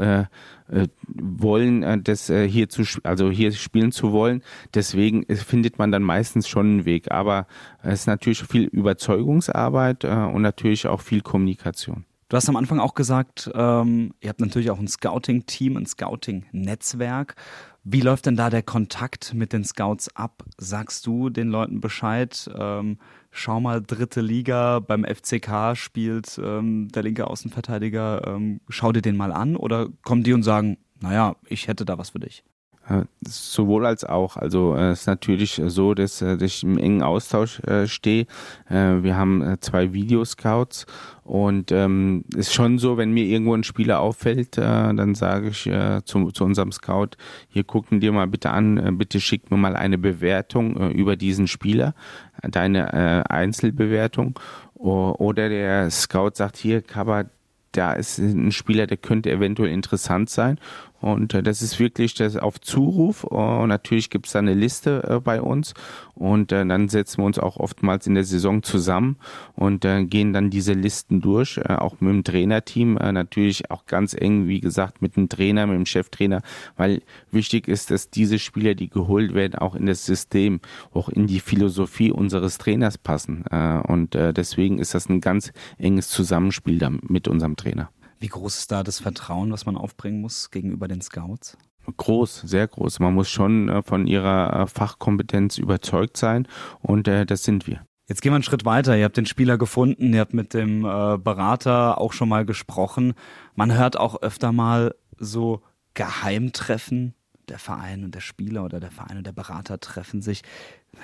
wollen, 1.05 2.03
das 2.05 2.27
hier 2.27 2.69
zu, 2.69 2.83
also 3.03 3.29
hier 3.29 3.51
spielen 3.51 3.91
zu 3.91 4.13
wollen. 4.13 4.41
Deswegen 4.73 5.25
findet 5.35 5.77
man 5.77 5.91
dann 5.91 6.01
meistens 6.01 6.47
schon 6.47 6.65
einen 6.67 6.85
Weg. 6.85 6.90
Aber 7.09 7.47
es 7.83 8.01
ist 8.01 8.07
natürlich 8.07 8.43
viel 8.43 8.63
Überzeugungsarbeit 8.65 10.03
äh, 10.03 10.07
und 10.07 10.41
natürlich 10.41 10.87
auch 10.87 11.01
viel 11.01 11.21
Kommunikation. 11.21 12.05
Du 12.31 12.37
hast 12.37 12.47
am 12.47 12.55
Anfang 12.55 12.79
auch 12.79 12.93
gesagt, 12.93 13.51
ähm, 13.53 14.13
ihr 14.21 14.29
habt 14.29 14.39
natürlich 14.39 14.71
auch 14.71 14.79
ein 14.79 14.87
Scouting-Team, 14.87 15.75
ein 15.75 15.85
Scouting-Netzwerk. 15.85 17.35
Wie 17.83 17.99
läuft 17.99 18.25
denn 18.25 18.37
da 18.37 18.49
der 18.49 18.63
Kontakt 18.63 19.33
mit 19.33 19.51
den 19.51 19.65
Scouts 19.65 20.15
ab? 20.15 20.43
Sagst 20.57 21.05
du 21.07 21.29
den 21.29 21.49
Leuten 21.49 21.81
Bescheid? 21.81 22.49
Ähm, 22.57 22.99
schau 23.31 23.59
mal, 23.59 23.81
dritte 23.81 24.21
Liga, 24.21 24.79
beim 24.79 25.03
FCK 25.03 25.75
spielt 25.75 26.39
ähm, 26.41 26.87
der 26.89 27.03
linke 27.03 27.27
Außenverteidiger, 27.27 28.25
ähm, 28.27 28.61
schau 28.69 28.93
dir 28.93 29.01
den 29.01 29.17
mal 29.17 29.33
an? 29.33 29.57
Oder 29.57 29.89
kommen 30.03 30.23
die 30.23 30.31
und 30.31 30.43
sagen, 30.43 30.77
naja, 31.01 31.35
ich 31.47 31.67
hätte 31.67 31.83
da 31.83 31.97
was 31.97 32.11
für 32.11 32.19
dich? 32.19 32.45
Äh, 32.89 33.03
sowohl 33.21 33.85
als 33.85 34.03
auch. 34.03 34.37
Also 34.37 34.75
äh, 34.75 34.89
es 34.89 35.01
ist 35.01 35.07
natürlich 35.07 35.61
so, 35.65 35.93
dass, 35.93 36.21
äh, 36.21 36.37
dass 36.37 36.49
ich 36.49 36.63
im 36.63 36.79
engen 36.79 37.03
Austausch 37.03 37.59
äh, 37.61 37.87
stehe. 37.87 38.25
Äh, 38.69 39.03
wir 39.03 39.15
haben 39.15 39.55
zwei 39.61 39.93
Videoscouts 39.93 40.87
und 41.23 41.71
ähm, 41.71 42.25
ist 42.35 42.53
schon 42.53 42.79
so, 42.79 42.97
wenn 42.97 43.13
mir 43.13 43.25
irgendwo 43.25 43.53
ein 43.53 43.63
Spieler 43.63 43.99
auffällt, 43.99 44.57
dann 44.57 45.15
sage 45.15 45.49
ich 45.49 45.69
zu, 46.05 46.31
zu 46.31 46.43
unserem 46.43 46.71
Scout, 46.71 47.11
hier 47.47 47.63
gucken 47.63 47.99
dir 47.99 48.11
mal 48.11 48.27
bitte 48.27 48.49
an, 48.49 48.97
bitte 48.97 49.21
schick 49.21 49.49
mir 49.51 49.57
mal 49.57 49.75
eine 49.75 49.97
Bewertung 49.97 50.91
über 50.91 51.15
diesen 51.15 51.47
Spieler, 51.47 51.93
deine 52.41 53.29
Einzelbewertung. 53.29 54.37
Oder 54.73 55.47
der 55.47 55.89
Scout 55.91 56.31
sagt, 56.33 56.57
hier, 56.57 56.81
Kaba, 56.81 57.25
da 57.71 57.93
ist 57.93 58.17
ein 58.17 58.51
Spieler, 58.51 58.87
der 58.87 58.97
könnte 58.97 59.31
eventuell 59.31 59.71
interessant 59.71 60.29
sein 60.29 60.59
und 61.01 61.33
äh, 61.33 61.43
das 61.43 61.61
ist 61.61 61.79
wirklich 61.79 62.13
das 62.13 62.37
auf 62.37 62.61
Zuruf. 62.61 63.23
Und 63.23 63.69
natürlich 63.69 64.09
gibt 64.09 64.27
es 64.27 64.33
da 64.33 64.39
eine 64.39 64.53
Liste 64.53 65.03
äh, 65.03 65.19
bei 65.19 65.41
uns. 65.41 65.73
Und 66.13 66.51
äh, 66.51 66.65
dann 66.65 66.87
setzen 66.87 67.19
wir 67.19 67.25
uns 67.25 67.39
auch 67.39 67.57
oftmals 67.57 68.05
in 68.05 68.13
der 68.13 68.23
Saison 68.23 68.61
zusammen 68.61 69.17
und 69.55 69.83
äh, 69.85 70.05
gehen 70.05 70.33
dann 70.33 70.51
diese 70.51 70.73
Listen 70.73 71.19
durch, 71.19 71.57
äh, 71.57 71.73
auch 71.73 71.99
mit 71.99 72.13
dem 72.13 72.23
Trainerteam, 72.23 72.97
äh, 72.97 73.11
natürlich 73.11 73.71
auch 73.71 73.87
ganz 73.87 74.13
eng, 74.13 74.47
wie 74.47 74.59
gesagt, 74.59 75.01
mit 75.01 75.15
dem 75.15 75.29
Trainer, 75.29 75.65
mit 75.65 75.75
dem 75.75 75.87
Cheftrainer, 75.87 76.43
weil 76.77 77.01
wichtig 77.31 77.67
ist, 77.67 77.89
dass 77.89 78.11
diese 78.11 78.37
Spieler, 78.37 78.75
die 78.75 78.89
geholt 78.89 79.33
werden, 79.33 79.55
auch 79.55 79.73
in 79.73 79.87
das 79.87 80.05
System, 80.05 80.59
auch 80.93 81.09
in 81.09 81.25
die 81.25 81.39
Philosophie 81.39 82.11
unseres 82.11 82.59
Trainers 82.59 82.99
passen. 82.99 83.43
Äh, 83.49 83.79
und 83.79 84.13
äh, 84.13 84.33
deswegen 84.33 84.77
ist 84.77 84.93
das 84.93 85.09
ein 85.09 85.21
ganz 85.21 85.51
enges 85.79 86.09
Zusammenspiel 86.09 86.79
mit 87.07 87.27
unserem 87.27 87.55
Trainer. 87.55 87.89
Wie 88.21 88.27
groß 88.27 88.59
ist 88.59 88.71
da 88.71 88.83
das 88.83 88.99
Vertrauen, 88.99 89.51
was 89.51 89.65
man 89.65 89.75
aufbringen 89.75 90.21
muss 90.21 90.51
gegenüber 90.51 90.87
den 90.87 91.01
Scouts? 91.01 91.57
Groß, 91.97 92.41
sehr 92.41 92.67
groß. 92.67 92.99
Man 92.99 93.15
muss 93.15 93.31
schon 93.31 93.67
äh, 93.67 93.81
von 93.81 94.05
ihrer 94.05 94.61
äh, 94.61 94.67
Fachkompetenz 94.67 95.57
überzeugt 95.57 96.17
sein 96.17 96.47
und 96.81 97.07
äh, 97.07 97.25
das 97.25 97.43
sind 97.43 97.65
wir. 97.65 97.81
Jetzt 98.07 98.21
gehen 98.21 98.31
wir 98.31 98.35
einen 98.35 98.43
Schritt 98.43 98.63
weiter. 98.63 98.95
Ihr 98.95 99.05
habt 99.05 99.17
den 99.17 99.25
Spieler 99.25 99.57
gefunden, 99.57 100.13
ihr 100.13 100.19
habt 100.19 100.35
mit 100.35 100.53
dem 100.53 100.81
Berater 100.81 101.97
auch 101.97 102.11
schon 102.11 102.27
mal 102.27 102.45
gesprochen. 102.45 103.13
Man 103.55 103.73
hört 103.73 103.97
auch 103.97 104.21
öfter 104.21 104.51
mal 104.51 104.93
so 105.17 105.61
Geheimtreffen. 105.93 107.13
Der 107.49 107.59
Verein 107.59 108.03
und 108.03 108.15
der 108.15 108.21
Spieler 108.21 108.63
oder 108.63 108.79
der 108.79 108.91
Verein 108.91 109.17
und 109.17 109.25
der 109.25 109.31
Berater 109.31 109.79
treffen 109.79 110.21
sich. 110.21 110.41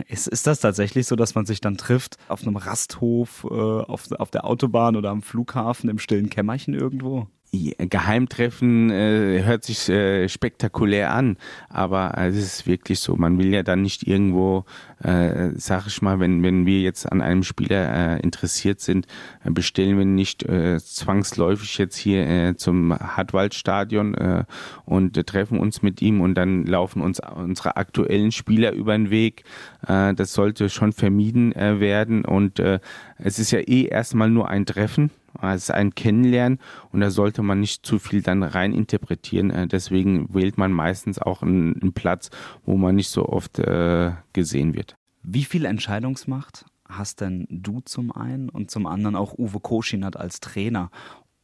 Ist, 0.07 0.27
ist 0.27 0.47
das 0.47 0.59
tatsächlich 0.59 1.07
so, 1.07 1.15
dass 1.15 1.35
man 1.35 1.45
sich 1.45 1.61
dann 1.61 1.77
trifft 1.77 2.17
auf 2.27 2.41
einem 2.41 2.57
Rasthof, 2.57 3.45
äh, 3.49 3.53
auf, 3.53 4.11
auf 4.11 4.31
der 4.31 4.45
Autobahn 4.45 4.95
oder 4.95 5.09
am 5.09 5.21
Flughafen 5.21 5.89
im 5.89 5.99
stillen 5.99 6.29
Kämmerchen 6.29 6.73
irgendwo? 6.73 7.27
Geheimtreffen 7.51 8.91
äh, 8.91 9.41
hört 9.43 9.63
sich 9.63 9.87
äh, 9.87 10.27
spektakulär 10.27 11.13
an, 11.13 11.37
aber 11.69 12.17
äh, 12.17 12.27
es 12.27 12.35
ist 12.37 12.67
wirklich 12.67 12.99
so. 12.99 13.15
Man 13.15 13.37
will 13.37 13.53
ja 13.53 13.63
dann 13.63 13.81
nicht 13.81 14.05
irgendwo, 14.05 14.65
äh, 15.01 15.51
sag 15.55 15.87
ich 15.87 16.01
mal, 16.01 16.19
wenn 16.19 16.43
wenn 16.43 16.65
wir 16.65 16.81
jetzt 16.81 17.09
an 17.09 17.21
einem 17.21 17.43
Spieler 17.43 18.17
äh, 18.17 18.19
interessiert 18.19 18.81
sind, 18.81 19.07
äh, 19.45 19.51
bestellen 19.51 19.97
wir 19.97 20.05
nicht 20.05 20.43
äh, 20.43 20.77
zwangsläufig 20.79 21.77
jetzt 21.77 21.95
hier 21.95 22.27
äh, 22.27 22.55
zum 22.57 22.93
Hartwaldstadion 22.93 24.13
äh, 24.15 24.43
und 24.85 25.15
äh, 25.17 25.23
treffen 25.23 25.59
uns 25.59 25.81
mit 25.81 26.01
ihm 26.01 26.19
und 26.19 26.35
dann 26.35 26.65
laufen 26.65 27.01
uns 27.01 27.21
unsere 27.33 27.77
aktuellen 27.77 28.33
Spieler 28.33 28.73
über 28.73 28.91
den 28.91 29.09
Weg. 29.09 29.45
Äh, 29.87 30.13
das 30.13 30.33
sollte 30.33 30.69
schon 30.69 30.91
vermieden 30.91 31.53
äh, 31.53 31.79
werden 31.79 32.25
und 32.25 32.59
äh, 32.59 32.79
es 33.17 33.39
ist 33.39 33.51
ja 33.51 33.59
eh 33.59 33.85
erstmal 33.85 34.29
nur 34.29 34.49
ein 34.49 34.65
Treffen 34.65 35.11
es 35.41 35.63
ist 35.63 35.71
ein 35.71 35.95
Kennenlernen 35.95 36.59
und 36.91 37.01
da 37.01 37.09
sollte 37.09 37.41
man 37.43 37.59
nicht 37.59 37.85
zu 37.85 37.99
viel 37.99 38.21
dann 38.21 38.43
rein 38.43 38.73
interpretieren. 38.73 39.49
Äh, 39.51 39.67
deswegen 39.67 40.33
wählt 40.33 40.57
man 40.57 40.71
meistens 40.71 41.19
auch 41.19 41.41
einen, 41.41 41.81
einen 41.81 41.93
Platz, 41.93 42.29
wo 42.65 42.77
man 42.77 42.95
nicht 42.95 43.09
so 43.09 43.27
oft 43.27 43.59
äh, 43.59 44.11
gesehen 44.33 44.73
wird. 44.73 44.95
Wie 45.23 45.43
viel 45.43 45.65
Entscheidungsmacht 45.65 46.65
hast 46.87 47.21
denn 47.21 47.47
du 47.49 47.81
zum 47.81 48.11
einen 48.11 48.49
und 48.49 48.71
zum 48.71 48.87
anderen 48.87 49.15
auch 49.15 49.37
Uwe 49.37 49.59
Koschinat 49.59 50.15
als 50.17 50.39
Trainer? 50.39 50.89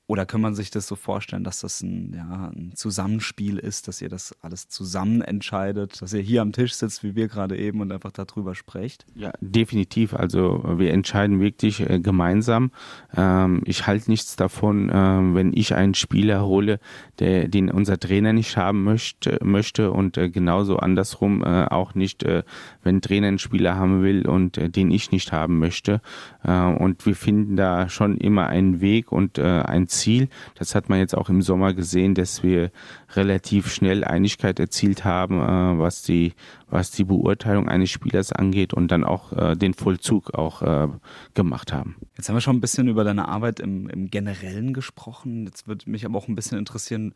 Oder 0.06 0.26
kann 0.26 0.42
man 0.42 0.54
sich 0.54 0.70
das 0.70 0.86
so 0.88 0.98
vorstellen, 0.98 1.46
dass 1.46 1.62
das 1.62 1.82
ein, 1.82 2.14
ja, 2.14 2.52
ein 2.54 2.74
Zusammenspiel 2.76 3.58
ist, 3.58 3.88
dass 3.88 4.02
ihr 4.02 4.10
das 4.10 4.36
alles 4.42 4.68
zusammen 4.68 5.22
entscheidet, 5.22 6.02
dass 6.02 6.14
ihr 6.14 6.22
hier 6.22 6.42
am 6.42 6.52
Tisch 6.52 6.74
sitzt, 6.74 7.04
wie 7.04 7.16
wir 7.16 7.30
gerade 7.30 7.58
eben, 7.58 7.80
und 7.80 7.90
einfach 7.92 8.12
darüber 8.12 8.54
sprecht? 8.54 9.06
Ja, 9.16 9.32
definitiv. 9.40 10.14
Also 10.14 10.62
wir 10.78 10.92
entscheiden 10.92 11.40
wirklich 11.40 11.80
äh, 11.90 12.00
gemeinsam. 12.00 12.72
Ähm, 13.16 13.62
ich 13.64 13.88
halte 13.88 14.12
nichts 14.12 14.36
davon, 14.36 14.90
äh, 14.90 14.94
wenn 14.94 15.54
ich 15.54 15.74
einen 15.74 15.94
Spieler 15.94 16.46
hole, 16.46 16.80
der, 17.20 17.48
den 17.48 17.72
unser 17.72 17.98
Trainer 17.98 18.34
nicht 18.34 18.58
haben 18.58 18.84
möchte, 18.84 19.40
möchte 19.42 19.92
und 19.92 20.18
äh, 20.18 20.30
genauso 20.30 20.78
andersrum 20.78 21.44
äh, 21.44 21.66
auch 21.66 21.96
nicht, 21.96 22.24
äh, 22.24 22.44
wenn 22.84 23.02
Trainer 23.02 23.28
einen 23.28 23.40
Spieler 23.40 23.78
haben 23.78 24.04
will 24.04 24.28
und 24.28 24.58
äh, 24.58 24.70
den 24.70 24.92
ich 24.92 25.12
nicht 25.12 25.32
haben 25.32 25.60
möchte. 25.60 26.02
und 26.44 27.06
wir 27.06 27.16
finden 27.16 27.56
da 27.56 27.88
schon 27.88 28.18
immer 28.18 28.48
einen 28.48 28.82
Weg 28.82 29.12
und 29.12 29.40
ein 29.40 29.88
Ziel. 29.94 30.30
Das 30.56 30.76
hat 30.76 30.90
man 30.90 31.00
jetzt 31.00 31.16
auch 31.16 31.30
im 31.30 31.42
Sommer 31.42 31.74
gesehen, 31.74 32.16
dass 32.16 32.44
wir 32.44 32.72
relativ 33.16 33.72
schnell 33.72 34.04
Einigkeit 34.04 34.60
erzielt 34.60 35.06
haben, 35.06 35.40
äh, 35.40 35.80
was 35.80 36.04
die 36.04 36.34
was 36.74 36.90
die 36.90 37.04
Beurteilung 37.04 37.70
eines 37.70 37.92
Spielers 37.92 38.32
angeht 38.32 38.74
und 38.74 38.88
dann 38.90 39.04
auch 39.04 39.32
äh, 39.34 39.56
den 39.56 39.76
Vollzug 39.76 40.34
auch 40.34 40.64
äh, 40.64 40.88
gemacht 41.36 41.72
haben. 41.72 41.96
Jetzt 42.18 42.30
haben 42.30 42.36
wir 42.36 42.42
schon 42.42 42.58
ein 42.58 42.62
bisschen 42.62 42.88
über 42.88 43.04
deine 43.04 43.28
Arbeit 43.28 43.60
im, 43.60 43.88
im 43.90 44.10
Generellen 44.10 44.74
gesprochen. 44.74 45.46
Jetzt 45.46 45.68
würde 45.68 45.90
mich 45.90 46.04
aber 46.06 46.18
auch 46.18 46.28
ein 46.28 46.36
bisschen 46.36 46.58
interessieren, 46.58 47.14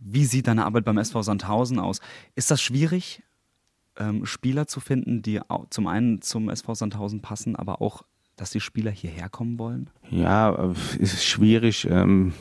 wie 0.00 0.24
sieht 0.24 0.48
deine 0.48 0.64
Arbeit 0.64 0.84
beim 0.84 0.98
SV 0.98 1.22
Sandhausen 1.22 1.78
aus? 1.78 2.00
Ist 2.34 2.50
das 2.50 2.60
schwierig, 2.60 3.22
ähm, 3.96 4.26
Spieler 4.26 4.66
zu 4.66 4.80
finden, 4.80 5.22
die 5.22 5.40
zum 5.68 5.86
einen 5.86 6.22
zum 6.22 6.48
SV 6.48 6.74
Sandhausen 6.74 7.20
passen, 7.20 7.54
aber 7.54 7.80
auch 7.80 8.02
dass 8.40 8.50
die 8.50 8.60
Spieler 8.60 8.90
hierher 8.90 9.28
kommen 9.28 9.58
wollen? 9.58 9.90
Ja, 10.08 10.72
ist 10.98 11.22
schwierig. 11.22 11.86
Ähm 11.90 12.32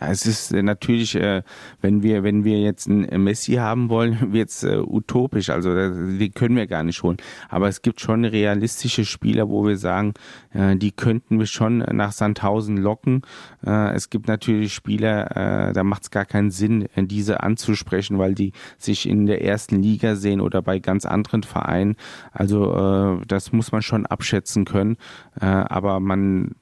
ja, 0.00 0.10
es 0.10 0.26
ist 0.26 0.52
äh, 0.52 0.62
natürlich, 0.62 1.14
äh, 1.14 1.42
wenn 1.80 2.02
wir, 2.02 2.22
wenn 2.22 2.44
wir 2.44 2.60
jetzt 2.60 2.88
einen 2.88 3.22
Messi 3.22 3.54
haben 3.54 3.88
wollen, 3.88 4.18
wird 4.32 4.50
es 4.50 4.62
äh, 4.62 4.78
utopisch. 4.78 5.50
Also 5.50 5.72
die 6.18 6.30
können 6.30 6.56
wir 6.56 6.66
gar 6.66 6.82
nicht 6.82 7.02
holen. 7.02 7.18
Aber 7.48 7.68
es 7.68 7.82
gibt 7.82 8.00
schon 8.00 8.24
realistische 8.24 9.04
Spieler, 9.04 9.48
wo 9.48 9.66
wir 9.66 9.76
sagen, 9.76 10.14
die 10.54 10.92
könnten 10.92 11.38
wir 11.38 11.46
schon 11.46 11.78
nach 11.78 12.12
Sandhausen 12.12 12.76
locken. 12.76 13.22
es 13.62 14.10
gibt 14.10 14.28
natürlich 14.28 14.74
Spieler, 14.74 15.72
da 15.72 15.84
macht 15.84 16.04
es 16.04 16.10
gar 16.10 16.24
keinen 16.24 16.50
Sinn, 16.50 16.88
diese 16.96 17.42
anzusprechen, 17.42 18.18
weil 18.18 18.34
die 18.34 18.52
sich 18.78 19.08
in 19.08 19.26
der 19.26 19.44
ersten 19.44 19.82
Liga 19.82 20.14
sehen 20.14 20.40
oder 20.40 20.62
bei 20.62 20.78
ganz 20.78 21.06
anderen 21.06 21.42
Vereinen. 21.42 21.96
Also 22.32 23.20
das 23.26 23.52
muss 23.52 23.72
man 23.72 23.82
schon 23.82 24.06
abschätzen 24.06 24.64
können. 24.64 24.96
aber 25.34 26.00
man, 26.00 26.54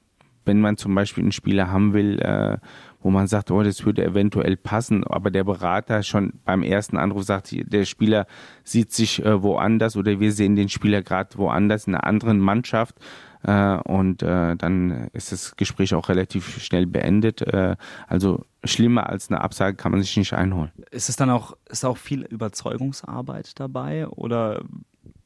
wenn 0.45 0.61
man 0.61 0.77
zum 0.77 0.95
Beispiel 0.95 1.23
einen 1.23 1.31
Spieler 1.31 1.69
haben 1.71 1.93
will, 1.93 2.19
wo 3.01 3.09
man 3.09 3.27
sagt, 3.27 3.51
oh, 3.51 3.63
das 3.63 3.85
würde 3.85 4.03
eventuell 4.03 4.57
passen, 4.57 5.03
aber 5.05 5.31
der 5.31 5.43
Berater 5.43 6.03
schon 6.03 6.33
beim 6.45 6.63
ersten 6.63 6.97
Anruf 6.97 7.23
sagt, 7.23 7.51
der 7.51 7.85
Spieler 7.85 8.27
sieht 8.63 8.91
sich 8.91 9.23
äh, 9.23 9.41
woanders 9.41 9.97
oder 9.97 10.19
wir 10.19 10.31
sehen 10.31 10.55
den 10.55 10.69
Spieler 10.69 11.01
gerade 11.01 11.37
woanders 11.37 11.87
in 11.87 11.95
einer 11.95 12.05
anderen 12.05 12.39
Mannschaft 12.39 12.95
äh, 13.43 13.77
und 13.77 14.21
äh, 14.21 14.55
dann 14.55 15.09
ist 15.13 15.31
das 15.31 15.55
Gespräch 15.55 15.93
auch 15.93 16.09
relativ 16.09 16.61
schnell 16.61 16.85
beendet. 16.85 17.41
Äh, 17.41 17.75
also 18.07 18.45
schlimmer 18.63 19.09
als 19.09 19.29
eine 19.29 19.41
Absage 19.41 19.75
kann 19.75 19.91
man 19.91 20.01
sich 20.01 20.15
nicht 20.17 20.33
einholen. 20.33 20.71
Ist 20.91 21.09
es 21.09 21.15
dann 21.15 21.29
auch, 21.29 21.57
ist 21.69 21.85
auch 21.85 21.97
viel 21.97 22.21
Überzeugungsarbeit 22.21 23.59
dabei 23.59 24.07
oder 24.07 24.63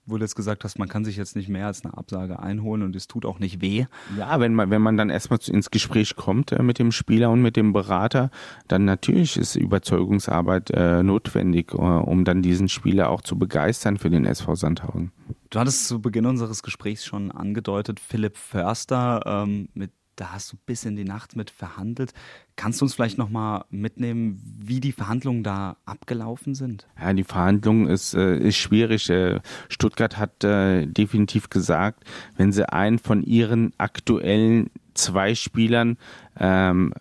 wo 0.05 0.17
du 0.17 0.23
jetzt 0.23 0.35
gesagt 0.35 0.63
hast, 0.63 0.77
man 0.77 0.87
kann 0.87 1.03
sich 1.03 1.17
jetzt 1.17 1.35
nicht 1.35 1.49
mehr 1.49 1.67
als 1.67 1.83
eine 1.83 1.97
Absage 1.97 2.39
einholen 2.39 2.83
und 2.83 2.95
es 2.95 3.07
tut 3.07 3.25
auch 3.25 3.39
nicht 3.39 3.61
weh. 3.61 3.85
Ja, 4.17 4.39
wenn 4.39 4.53
man, 4.53 4.69
wenn 4.69 4.81
man 4.81 4.97
dann 4.97 5.09
erstmal 5.09 5.39
ins 5.47 5.71
Gespräch 5.71 6.15
kommt 6.15 6.51
äh, 6.51 6.61
mit 6.61 6.79
dem 6.79 6.91
Spieler 6.91 7.31
und 7.31 7.41
mit 7.41 7.55
dem 7.55 7.73
Berater, 7.73 8.29
dann 8.67 8.85
natürlich 8.85 9.37
ist 9.37 9.55
Überzeugungsarbeit 9.55 10.71
äh, 10.71 11.03
notwendig, 11.03 11.73
äh, 11.73 11.77
um 11.77 12.25
dann 12.25 12.41
diesen 12.41 12.69
Spieler 12.69 13.09
auch 13.09 13.21
zu 13.21 13.37
begeistern 13.37 13.97
für 13.97 14.09
den 14.09 14.25
SV 14.25 14.55
Sandhausen. 14.55 15.11
Du 15.49 15.59
hattest 15.59 15.87
zu 15.87 16.01
Beginn 16.01 16.25
unseres 16.25 16.63
Gesprächs 16.63 17.05
schon 17.05 17.31
angedeutet, 17.31 17.99
Philipp 17.99 18.37
Förster, 18.37 19.21
ähm, 19.25 19.69
mit 19.73 19.91
da 20.15 20.31
hast 20.31 20.53
du 20.53 20.57
bis 20.65 20.85
in 20.85 20.95
die 20.95 21.03
Nacht 21.03 21.35
mit 21.35 21.51
verhandelt. 21.51 22.13
Kannst 22.55 22.79
du 22.79 22.85
uns 22.85 22.93
vielleicht 22.93 23.17
nochmal 23.17 23.65
mitnehmen, 23.69 24.41
wie 24.43 24.79
die 24.79 24.93
Verhandlungen 24.93 25.43
da 25.43 25.75
abgelaufen 25.85 26.55
sind? 26.55 26.87
Ja, 26.99 27.11
die 27.11 27.25
Verhandlung 27.25 27.87
ist, 27.87 28.13
äh, 28.13 28.37
ist 28.37 28.55
schwierig. 28.55 29.09
Äh, 29.09 29.41
Stuttgart 29.67 30.17
hat 30.17 30.43
äh, 30.43 30.85
definitiv 30.85 31.49
gesagt, 31.49 32.03
wenn 32.37 32.53
sie 32.53 32.67
einen 32.69 32.99
von 32.99 33.23
ihren 33.23 33.73
aktuellen 33.77 34.69
zwei 34.93 35.35
Spielern 35.35 35.97
ähm, 36.39 36.93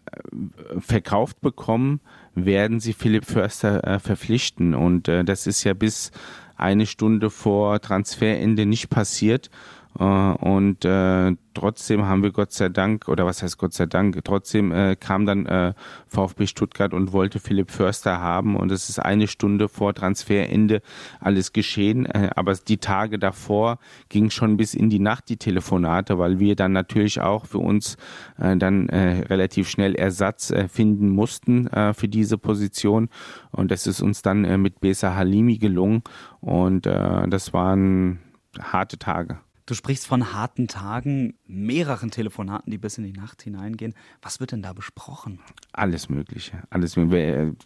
verkauft 0.80 1.40
bekommen, 1.40 2.00
werden 2.34 2.80
sie 2.80 2.92
Philipp 2.92 3.24
Förster 3.24 3.84
äh, 3.84 3.98
verpflichten. 4.00 4.74
Und 4.74 5.08
äh, 5.08 5.24
das 5.24 5.46
ist 5.46 5.62
ja 5.62 5.74
bis 5.74 6.10
eine 6.56 6.86
Stunde 6.86 7.30
vor 7.30 7.80
Transferende 7.80 8.66
nicht 8.66 8.90
passiert. 8.90 9.50
Äh, 9.98 10.04
und 10.04 10.84
äh, 10.84 11.36
trotzdem 11.54 12.04
haben 12.06 12.22
wir 12.22 12.32
Gott 12.32 12.52
sei 12.52 12.68
Dank, 12.68 13.08
oder 13.08 13.24
was 13.26 13.42
heißt 13.42 13.58
Gott 13.58 13.72
sei 13.72 13.86
Dank, 13.86 14.20
trotzdem 14.24 14.72
äh, 14.72 14.96
kam 14.96 15.24
dann 15.26 15.46
äh, 15.46 15.72
VfB 16.08 16.46
Stuttgart 16.46 16.92
und 16.92 17.12
wollte 17.12 17.38
Philipp 17.38 17.70
Förster 17.70 18.20
haben 18.20 18.56
und 18.56 18.70
es 18.72 18.88
ist 18.88 18.98
eine 18.98 19.28
Stunde 19.28 19.68
vor 19.68 19.94
Transferende 19.94 20.82
alles 21.20 21.52
geschehen. 21.52 22.06
Äh, 22.06 22.30
aber 22.34 22.54
die 22.54 22.78
Tage 22.78 23.18
davor 23.18 23.78
ging 24.08 24.30
schon 24.30 24.56
bis 24.56 24.74
in 24.74 24.90
die 24.90 24.98
Nacht 24.98 25.28
die 25.28 25.36
Telefonate, 25.36 26.18
weil 26.18 26.38
wir 26.38 26.56
dann 26.56 26.72
natürlich 26.72 27.20
auch 27.20 27.46
für 27.46 27.58
uns 27.58 27.96
äh, 28.38 28.56
dann 28.56 28.88
äh, 28.88 29.24
relativ 29.26 29.68
schnell 29.68 29.94
Ersatz 29.94 30.50
äh, 30.50 30.68
finden 30.68 31.08
mussten 31.08 31.68
äh, 31.68 31.94
für 31.94 32.08
diese 32.08 32.38
Position. 32.38 33.08
Und 33.52 33.70
das 33.70 33.86
ist 33.86 34.02
uns 34.02 34.22
dann 34.22 34.44
äh, 34.44 34.58
mit 34.58 34.80
Besa 34.80 35.14
Halimi 35.14 35.58
gelungen 35.58 36.02
und 36.40 36.86
äh, 36.86 37.28
das 37.28 37.52
waren 37.52 38.18
harte 38.60 38.98
Tage. 38.98 39.38
Du 39.66 39.72
sprichst 39.72 40.06
von 40.06 40.34
harten 40.34 40.68
Tagen, 40.68 41.38
mehreren 41.46 42.10
Telefonaten, 42.10 42.70
die 42.70 42.76
bis 42.76 42.98
in 42.98 43.04
die 43.04 43.18
Nacht 43.18 43.40
hineingehen. 43.40 43.94
Was 44.20 44.38
wird 44.38 44.52
denn 44.52 44.60
da 44.60 44.74
besprochen? 44.74 45.40
Alles 45.72 46.10
Mögliche. 46.10 46.62
Alles 46.68 46.96
Mögliche. 46.96 47.56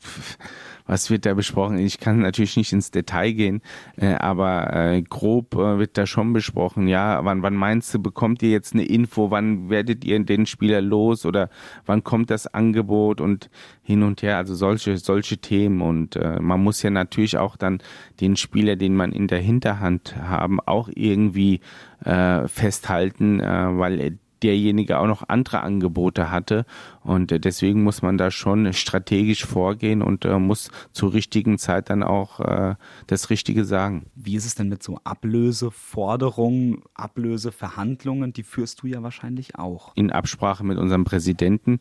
Was 0.86 1.10
wird 1.10 1.26
da 1.26 1.34
besprochen? 1.34 1.76
Ich 1.78 1.98
kann 1.98 2.20
natürlich 2.20 2.56
nicht 2.56 2.72
ins 2.72 2.92
Detail 2.92 3.32
gehen, 3.32 3.62
äh, 3.96 4.14
aber 4.14 4.72
äh, 4.72 5.02
grob 5.02 5.56
äh, 5.56 5.78
wird 5.80 5.98
da 5.98 6.06
schon 6.06 6.32
besprochen. 6.32 6.86
Ja, 6.86 7.24
wann, 7.24 7.42
wann 7.42 7.56
meinst 7.56 7.92
du, 7.92 7.98
bekommt 7.98 8.44
ihr 8.44 8.50
jetzt 8.50 8.74
eine 8.74 8.84
Info? 8.84 9.32
Wann 9.32 9.68
werdet 9.68 10.04
ihr 10.04 10.22
den 10.24 10.46
Spieler 10.46 10.80
los? 10.80 11.26
Oder 11.26 11.50
wann 11.84 12.04
kommt 12.04 12.30
das 12.30 12.46
Angebot? 12.46 13.20
Und 13.20 13.50
hin 13.88 14.02
und 14.02 14.20
her. 14.20 14.36
Also 14.36 14.54
solche, 14.54 14.98
solche 14.98 15.38
Themen. 15.38 15.80
Und 15.80 16.18
man 16.40 16.62
muss 16.62 16.82
ja 16.82 16.90
natürlich 16.90 17.38
auch 17.38 17.56
dann 17.56 17.82
den 18.20 18.36
Spieler, 18.36 18.76
den 18.76 18.94
man 18.94 19.12
in 19.12 19.28
der 19.28 19.38
Hinterhand 19.38 20.14
haben, 20.16 20.60
auch 20.60 20.90
irgendwie 20.94 21.60
äh, 22.04 22.46
festhalten, 22.48 23.40
äh, 23.40 23.78
weil 23.78 24.18
derjenige 24.42 24.98
auch 24.98 25.06
noch 25.06 25.28
andere 25.28 25.60
Angebote 25.60 26.30
hatte. 26.30 26.64
Und 27.02 27.32
äh, 27.32 27.40
deswegen 27.40 27.82
muss 27.82 28.02
man 28.02 28.18
da 28.18 28.30
schon 28.30 28.72
strategisch 28.72 29.44
vorgehen 29.44 30.02
und 30.02 30.24
äh, 30.24 30.38
muss 30.38 30.70
zur 30.92 31.12
richtigen 31.12 31.58
Zeit 31.58 31.90
dann 31.90 32.02
auch 32.02 32.40
äh, 32.40 32.74
das 33.06 33.30
Richtige 33.30 33.64
sagen. 33.64 34.06
Wie 34.14 34.34
ist 34.34 34.46
es 34.46 34.54
denn 34.54 34.68
mit 34.68 34.82
so 34.82 34.98
Ablöseforderungen, 35.04 36.82
Ablöseverhandlungen? 36.94 38.32
Die 38.32 38.42
führst 38.42 38.82
du 38.82 38.86
ja 38.86 39.02
wahrscheinlich 39.02 39.56
auch. 39.56 39.92
In 39.94 40.10
Absprache 40.10 40.64
mit 40.64 40.78
unserem 40.78 41.04
Präsidenten. 41.04 41.78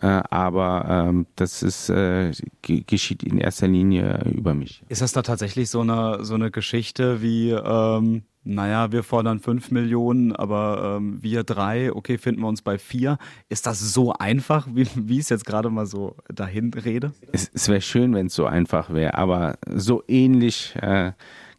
Äh, 0.00 0.06
aber 0.06 0.86
ähm, 0.88 1.26
das 1.36 1.62
ist, 1.62 1.88
äh, 1.90 2.32
geschieht 2.62 3.22
in 3.22 3.38
erster 3.38 3.68
Linie 3.68 4.24
über 4.34 4.54
mich. 4.54 4.82
Ist 4.88 5.02
das 5.02 5.12
da 5.12 5.22
tatsächlich 5.22 5.70
so 5.70 5.80
eine, 5.80 6.24
so 6.24 6.34
eine 6.34 6.50
Geschichte 6.50 7.22
wie, 7.22 7.50
ähm 7.50 8.24
naja, 8.44 8.92
wir 8.92 9.02
fordern 9.02 9.40
fünf 9.40 9.70
Millionen, 9.70 10.34
aber 10.36 10.98
ähm, 10.98 11.22
wir 11.22 11.44
drei, 11.44 11.92
okay, 11.92 12.18
finden 12.18 12.42
wir 12.42 12.48
uns 12.48 12.62
bei 12.62 12.78
vier. 12.78 13.18
Ist 13.48 13.66
das 13.66 13.80
so 13.80 14.12
einfach, 14.12 14.68
wie, 14.70 14.86
wie 14.94 15.14
ich 15.14 15.20
es 15.20 15.28
jetzt 15.30 15.46
gerade 15.46 15.70
mal 15.70 15.86
so 15.86 16.16
dahin 16.32 16.72
rede? 16.72 17.12
Es, 17.32 17.50
es 17.52 17.68
wäre 17.68 17.80
schön, 17.80 18.14
wenn 18.14 18.26
es 18.26 18.34
so 18.34 18.46
einfach 18.46 18.92
wäre, 18.92 19.14
aber 19.14 19.56
so 19.66 20.02
ähnlich 20.06 20.74
äh, 20.80 21.12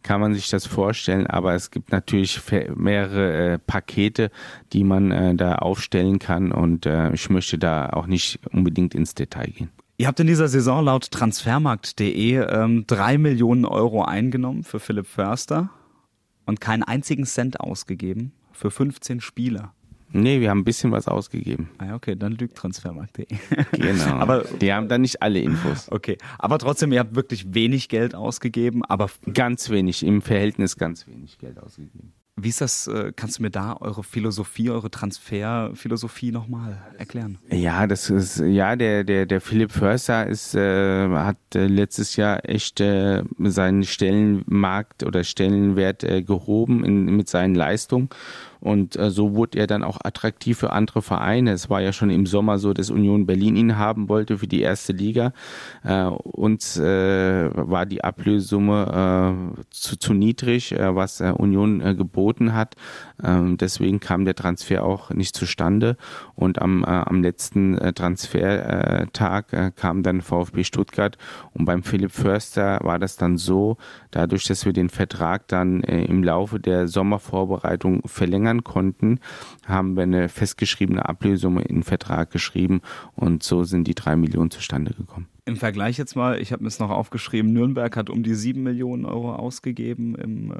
kann 0.03 0.21
man 0.21 0.35
sich 0.35 0.49
das 0.49 0.67
vorstellen. 0.67 1.25
Aber 1.25 1.55
es 1.55 1.71
gibt 1.71 1.91
natürlich 1.91 2.39
mehrere 2.75 3.53
äh, 3.53 3.59
Pakete, 3.59 4.29
die 4.71 4.83
man 4.83 5.11
äh, 5.11 5.35
da 5.35 5.55
aufstellen 5.55 6.19
kann 6.19 6.51
und 6.51 6.85
äh, 6.85 7.11
ich 7.13 7.29
möchte 7.29 7.57
da 7.57 7.89
auch 7.89 8.05
nicht 8.05 8.39
unbedingt 8.51 8.93
ins 8.93 9.15
Detail 9.15 9.47
gehen. 9.47 9.69
Ihr 9.97 10.07
habt 10.07 10.19
in 10.19 10.27
dieser 10.27 10.49
Saison 10.49 10.85
laut 10.85 11.09
transfermarkt.de 11.09 12.35
ähm, 12.35 12.83
drei 12.85 13.17
Millionen 13.17 13.65
Euro 13.65 14.03
eingenommen 14.03 14.63
für 14.63 14.79
Philipp 14.79 15.07
Förster 15.07 15.69
und 16.45 16.61
keinen 16.61 16.83
einzigen 16.83 17.25
Cent 17.25 17.59
ausgegeben 17.59 18.31
für 18.51 18.71
15 18.71 19.21
Spieler. 19.21 19.73
Nee, 20.11 20.39
wir 20.39 20.49
haben 20.49 20.59
ein 20.59 20.63
bisschen 20.63 20.91
was 20.91 21.07
ausgegeben. 21.09 21.69
Ah 21.77 21.87
ja, 21.87 21.95
okay, 21.95 22.15
dann 22.15 22.31
lügt 22.33 22.55
transfermarkt.de. 22.55 23.27
Genau. 23.73 24.05
aber 24.15 24.45
die 24.61 24.71
haben 24.71 24.87
dann 24.87 25.01
nicht 25.01 25.21
alle 25.21 25.39
Infos. 25.39 25.91
Okay, 25.91 26.17
aber 26.39 26.57
trotzdem, 26.57 26.93
ihr 26.93 26.99
habt 26.99 27.15
wirklich 27.15 27.53
wenig 27.53 27.89
Geld 27.89 28.15
ausgegeben, 28.15 28.85
aber 28.85 29.09
ganz 29.33 29.69
wenig 29.69 30.05
im 30.05 30.21
Verhältnis 30.21 30.77
ganz 30.77 31.05
wenig 31.07 31.37
Geld 31.37 31.59
ausgegeben. 31.59 32.13
Wie 32.37 32.49
ist 32.49 32.59
das, 32.59 32.87
äh, 32.87 33.13
kannst 33.15 33.39
du 33.39 33.43
mir 33.43 33.49
da 33.49 33.77
eure 33.79 34.03
Philosophie, 34.03 34.69
eure 34.69 34.91
Transferphilosophie 34.91 36.33
nochmal 36.33 36.81
erklären? 36.97 37.37
Ja, 37.49 37.87
das 37.87 38.09
ist, 38.09 38.39
ja, 38.39 38.75
der, 38.75 39.05
der, 39.05 39.25
der 39.25 39.39
Philipp 39.39 39.71
Förster 39.71 40.27
ist, 40.27 40.53
äh, 40.53 41.07
hat 41.07 41.37
äh, 41.55 41.67
letztes 41.67 42.17
Jahr 42.17 42.41
echt 42.43 42.81
äh, 42.81 43.23
seinen 43.39 43.85
Stellenmarkt 43.85 45.03
oder 45.03 45.23
Stellenwert 45.23 46.03
äh, 46.03 46.23
gehoben 46.23 46.83
in, 46.83 47.05
mit 47.05 47.29
seinen 47.29 47.55
Leistungen. 47.55 48.09
Und 48.59 48.95
äh, 48.95 49.09
so 49.09 49.35
wurde 49.35 49.59
er 49.59 49.67
dann 49.67 49.83
auch 49.83 49.99
attraktiv 50.03 50.57
für 50.57 50.71
andere 50.71 51.01
Vereine. 51.01 51.51
Es 51.51 51.69
war 51.69 51.81
ja 51.81 51.93
schon 51.93 52.09
im 52.09 52.25
Sommer 52.25 52.57
so, 52.57 52.73
dass 52.73 52.89
Union 52.89 53.25
Berlin 53.25 53.55
ihn 53.55 53.77
haben 53.77 54.09
wollte 54.09 54.37
für 54.37 54.47
die 54.47 54.61
erste 54.61 54.93
Liga. 54.93 55.33
Äh, 55.83 56.05
uns 56.05 56.77
äh, 56.77 57.49
war 57.53 57.85
die 57.85 58.03
Ablösesumme 58.03 59.55
äh, 59.57 59.61
zu, 59.69 59.97
zu 59.97 60.13
niedrig, 60.13 60.71
äh, 60.71 60.95
was 60.95 61.21
äh, 61.21 61.31
Union 61.31 61.97
geboten 61.97 62.53
hat. 62.53 62.75
Ähm, 63.23 63.57
deswegen 63.57 63.99
kam 63.99 64.25
der 64.25 64.35
Transfer 64.35 64.83
auch 64.83 65.11
nicht 65.11 65.35
zustande. 65.35 65.97
Und 66.35 66.61
am, 66.61 66.83
am 66.83 67.21
letzten 67.21 67.77
Transfertag 67.95 69.75
kam 69.75 70.03
dann 70.03 70.21
VfB 70.21 70.63
Stuttgart. 70.63 71.17
Und 71.53 71.65
beim 71.65 71.83
Philipp 71.83 72.11
Förster 72.11 72.79
war 72.83 72.99
das 72.99 73.15
dann 73.15 73.37
so, 73.37 73.77
dadurch, 74.11 74.45
dass 74.45 74.65
wir 74.65 74.73
den 74.73 74.89
Vertrag 74.89 75.47
dann 75.47 75.81
im 75.81 76.23
Laufe 76.23 76.59
der 76.59 76.87
Sommervorbereitung 76.87 78.01
verlängern 78.45 78.63
konnten, 78.63 79.19
haben 79.65 79.95
wir 79.95 80.03
eine 80.03 80.29
festgeschriebene 80.29 81.07
Ablösung 81.07 81.59
in 81.59 81.77
den 81.77 81.83
Vertrag 81.83 82.31
geschrieben. 82.31 82.81
Und 83.15 83.43
so 83.43 83.63
sind 83.63 83.87
die 83.87 83.95
drei 83.95 84.15
Millionen 84.15 84.51
zustande 84.51 84.93
gekommen. 84.93 85.27
Im 85.45 85.57
Vergleich 85.57 85.97
jetzt 85.97 86.15
mal, 86.15 86.39
ich 86.39 86.51
habe 86.51 86.63
mir 86.63 86.69
es 86.69 86.79
noch 86.79 86.89
aufgeschrieben, 86.89 87.53
Nürnberg 87.53 87.95
hat 87.95 88.09
um 88.09 88.23
die 88.23 88.35
sieben 88.35 88.63
Millionen 88.63 89.05
Euro 89.05 89.35
ausgegeben 89.35 90.15
im 90.15 90.51
äh, 90.51 90.55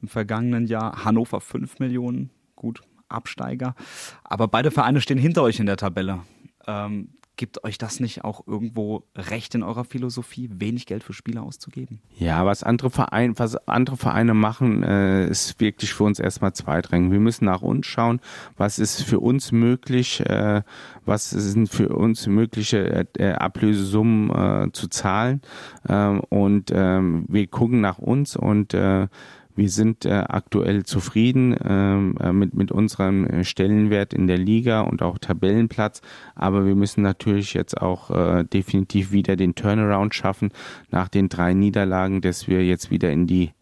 im 0.00 0.08
vergangenen 0.08 0.66
Jahr. 0.66 1.04
Hannover 1.04 1.40
5 1.40 1.78
Millionen, 1.78 2.30
gut, 2.56 2.82
Absteiger. 3.08 3.76
Aber 4.24 4.48
beide 4.48 4.72
Vereine 4.72 5.00
stehen 5.00 5.18
hinter 5.18 5.42
euch 5.42 5.60
in 5.60 5.66
der 5.66 5.76
Tabelle. 5.76 6.22
Ähm, 6.66 7.10
gibt 7.36 7.64
euch 7.64 7.78
das 7.78 8.00
nicht 8.00 8.24
auch 8.24 8.46
irgendwo 8.46 9.04
recht 9.16 9.54
in 9.54 9.62
eurer 9.62 9.84
Philosophie, 9.84 10.50
wenig 10.52 10.86
Geld 10.86 11.02
für 11.02 11.12
Spieler 11.12 11.42
auszugeben? 11.42 12.00
Ja, 12.16 12.44
was 12.44 12.62
andere 12.62 12.90
Vereine, 12.90 13.34
was 13.38 13.56
andere 13.68 13.96
Vereine 13.96 14.34
machen, 14.34 14.82
äh, 14.82 15.26
ist 15.28 15.58
wirklich 15.60 15.94
für 15.94 16.04
uns 16.04 16.18
erstmal 16.18 16.52
zweitrangig. 16.52 17.10
Wir 17.10 17.20
müssen 17.20 17.46
nach 17.46 17.62
uns 17.62 17.86
schauen, 17.86 18.20
was 18.56 18.78
ist 18.78 19.02
für 19.02 19.20
uns 19.20 19.52
möglich, 19.52 20.20
äh, 20.20 20.62
was 21.04 21.30
sind 21.30 21.68
für 21.68 21.88
uns 21.88 22.26
mögliche 22.26 23.06
äh, 23.18 23.32
Ablösesummen 23.32 24.30
äh, 24.30 24.72
zu 24.72 24.88
zahlen. 24.88 25.40
Ähm, 25.88 26.20
und 26.28 26.70
ähm, 26.72 27.24
wir 27.28 27.46
gucken 27.46 27.80
nach 27.80 27.98
uns 27.98 28.36
und 28.36 28.74
äh, 28.74 29.08
wir 29.54 29.68
sind 29.68 30.04
äh, 30.04 30.10
aktuell 30.10 30.84
zufrieden 30.84 31.56
ähm, 31.62 32.16
äh, 32.20 32.32
mit, 32.32 32.54
mit 32.54 32.72
unserem 32.72 33.26
äh, 33.26 33.44
Stellenwert 33.44 34.14
in 34.14 34.26
der 34.26 34.38
Liga 34.38 34.82
und 34.82 35.02
auch 35.02 35.18
Tabellenplatz. 35.18 36.00
Aber 36.34 36.66
wir 36.66 36.74
müssen 36.74 37.02
natürlich 37.02 37.54
jetzt 37.54 37.80
auch 37.80 38.10
äh, 38.10 38.44
definitiv 38.44 39.12
wieder 39.12 39.36
den 39.36 39.54
Turnaround 39.54 40.14
schaffen 40.14 40.50
nach 40.90 41.08
den 41.08 41.28
drei 41.28 41.52
Niederlagen, 41.52 42.20
dass 42.20 42.48
wir 42.48 42.64
jetzt 42.64 42.90
wieder 42.90 43.10
in 43.10 43.26
die 43.26 43.52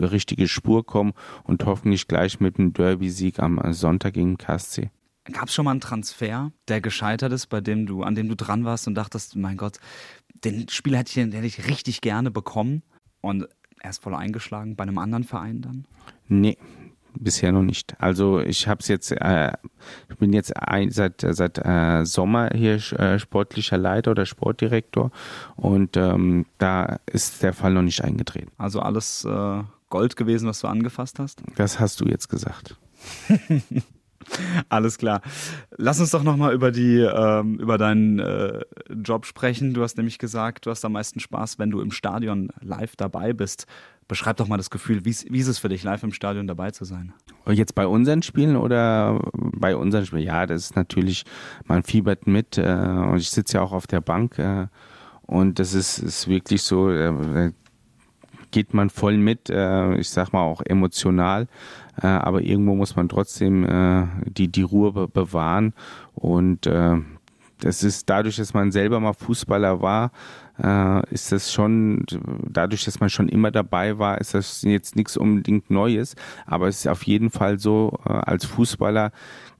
richtige 0.00 0.48
Spur 0.48 0.84
kommen 0.84 1.12
und 1.44 1.64
hoffentlich 1.64 2.08
gleich 2.08 2.40
mit 2.40 2.58
einem 2.58 2.72
Derby-Sieg 2.72 3.38
am 3.38 3.60
Sonntag 3.72 4.14
gegen 4.14 4.36
KSC. 4.36 4.90
Gab 5.32 5.48
es 5.48 5.54
schon 5.54 5.64
mal 5.64 5.72
einen 5.72 5.80
Transfer, 5.80 6.52
der 6.68 6.80
gescheitert 6.80 7.32
ist, 7.32 7.46
bei 7.46 7.60
dem 7.60 7.86
du, 7.86 8.02
an 8.02 8.14
dem 8.14 8.28
du 8.28 8.36
dran 8.36 8.64
warst 8.64 8.86
und 8.86 8.94
dachtest, 8.94 9.36
mein 9.36 9.56
Gott, 9.56 9.78
den 10.44 10.68
Spieler 10.68 10.98
hätte 10.98 11.20
ich, 11.20 11.34
hätte 11.34 11.46
ich 11.46 11.68
richtig 11.68 12.00
gerne 12.00 12.30
bekommen 12.30 12.82
und 13.20 13.48
erst 13.82 14.02
voll 14.02 14.14
eingeschlagen 14.14 14.76
bei 14.76 14.82
einem 14.82 14.98
anderen 14.98 15.24
Verein 15.24 15.60
dann? 15.60 15.84
Nee, 16.28 16.58
bisher 17.14 17.52
noch 17.52 17.62
nicht. 17.62 17.94
Also 18.00 18.40
ich 18.40 18.68
habe 18.68 18.80
es 18.80 18.88
jetzt, 18.88 19.12
äh, 19.12 19.52
ich 20.08 20.16
bin 20.16 20.32
jetzt 20.32 20.56
ein, 20.56 20.90
seit 20.90 21.24
seit 21.28 21.58
äh, 21.64 22.04
Sommer 22.04 22.50
hier 22.54 22.76
äh, 22.98 23.18
sportlicher 23.18 23.78
Leiter 23.78 24.12
oder 24.12 24.26
Sportdirektor 24.26 25.10
und 25.56 25.96
ähm, 25.96 26.46
da 26.58 26.98
ist 27.06 27.42
der 27.42 27.52
Fall 27.52 27.72
noch 27.72 27.82
nicht 27.82 28.02
eingetreten. 28.02 28.50
Also 28.58 28.80
alles 28.80 29.24
äh, 29.24 29.62
Gold 29.88 30.16
gewesen, 30.16 30.48
was 30.48 30.60
du 30.60 30.68
angefasst 30.68 31.18
hast? 31.18 31.42
Das 31.56 31.80
hast 31.80 32.00
du 32.00 32.06
jetzt 32.06 32.28
gesagt. 32.28 32.76
Alles 34.68 34.98
klar. 34.98 35.20
Lass 35.76 36.00
uns 36.00 36.10
doch 36.10 36.22
nochmal 36.22 36.54
über 36.54 36.70
die 36.70 36.98
ähm, 36.98 37.58
über 37.58 37.78
deinen 37.78 38.18
äh, 38.18 38.60
Job 39.04 39.26
sprechen. 39.26 39.74
Du 39.74 39.82
hast 39.82 39.96
nämlich 39.96 40.18
gesagt, 40.18 40.66
du 40.66 40.70
hast 40.70 40.84
am 40.84 40.92
meisten 40.92 41.20
Spaß, 41.20 41.58
wenn 41.58 41.70
du 41.70 41.80
im 41.80 41.90
Stadion 41.90 42.50
live 42.60 42.96
dabei 42.96 43.32
bist. 43.32 43.66
Beschreib 44.08 44.36
doch 44.36 44.46
mal 44.46 44.56
das 44.56 44.70
Gefühl, 44.70 45.04
wie, 45.04 45.10
ist 45.10 45.48
es 45.48 45.58
für 45.58 45.68
dich, 45.68 45.82
live 45.82 46.04
im 46.04 46.12
Stadion 46.12 46.46
dabei 46.46 46.70
zu 46.70 46.84
sein? 46.84 47.12
Jetzt 47.48 47.74
bei 47.74 47.88
unseren 47.88 48.22
Spielen 48.22 48.56
oder 48.56 49.20
bei 49.34 49.74
unseren 49.74 50.06
Spielen? 50.06 50.22
Ja, 50.22 50.46
das 50.46 50.62
ist 50.62 50.76
natürlich, 50.76 51.24
man 51.64 51.82
fiebert 51.82 52.26
mit 52.28 52.56
äh, 52.56 52.62
und 52.62 53.18
ich 53.18 53.30
sitze 53.30 53.56
ja 53.58 53.62
auch 53.62 53.72
auf 53.72 53.88
der 53.88 54.00
Bank 54.00 54.38
äh, 54.38 54.68
und 55.22 55.58
das 55.58 55.74
ist, 55.74 55.98
ist 55.98 56.28
wirklich 56.28 56.62
so, 56.62 56.88
äh, 56.88 57.52
geht 58.52 58.74
man 58.74 58.90
voll 58.90 59.16
mit, 59.16 59.50
äh, 59.50 59.96
ich 59.96 60.08
sag 60.08 60.32
mal 60.32 60.42
auch 60.42 60.62
emotional, 60.64 61.48
äh, 62.02 62.06
aber 62.06 62.42
irgendwo 62.42 62.74
muss 62.74 62.96
man 62.96 63.08
trotzdem 63.08 63.64
äh, 63.64 64.06
die, 64.26 64.48
die 64.48 64.62
Ruhe 64.62 64.92
be 64.92 65.08
bewahren 65.08 65.74
und 66.14 66.66
äh, 66.66 66.96
das 67.60 67.82
ist 67.82 68.10
dadurch, 68.10 68.36
dass 68.36 68.52
man 68.52 68.70
selber 68.70 69.00
mal 69.00 69.14
Fußballer 69.14 69.80
war, 69.80 70.10
äh, 70.62 71.02
ist 71.12 71.32
das 71.32 71.52
schon, 71.52 72.04
dadurch, 72.48 72.84
dass 72.84 73.00
man 73.00 73.10
schon 73.10 73.28
immer 73.28 73.50
dabei 73.50 73.98
war, 73.98 74.20
ist 74.20 74.34
das 74.34 74.62
jetzt 74.62 74.96
nichts 74.96 75.16
unbedingt 75.16 75.70
Neues. 75.70 76.16
Aber 76.44 76.68
es 76.68 76.80
ist 76.80 76.88
auf 76.88 77.04
jeden 77.04 77.30
Fall 77.30 77.58
so, 77.58 77.98
äh, 78.06 78.12
als 78.12 78.44
Fußballer 78.44 79.10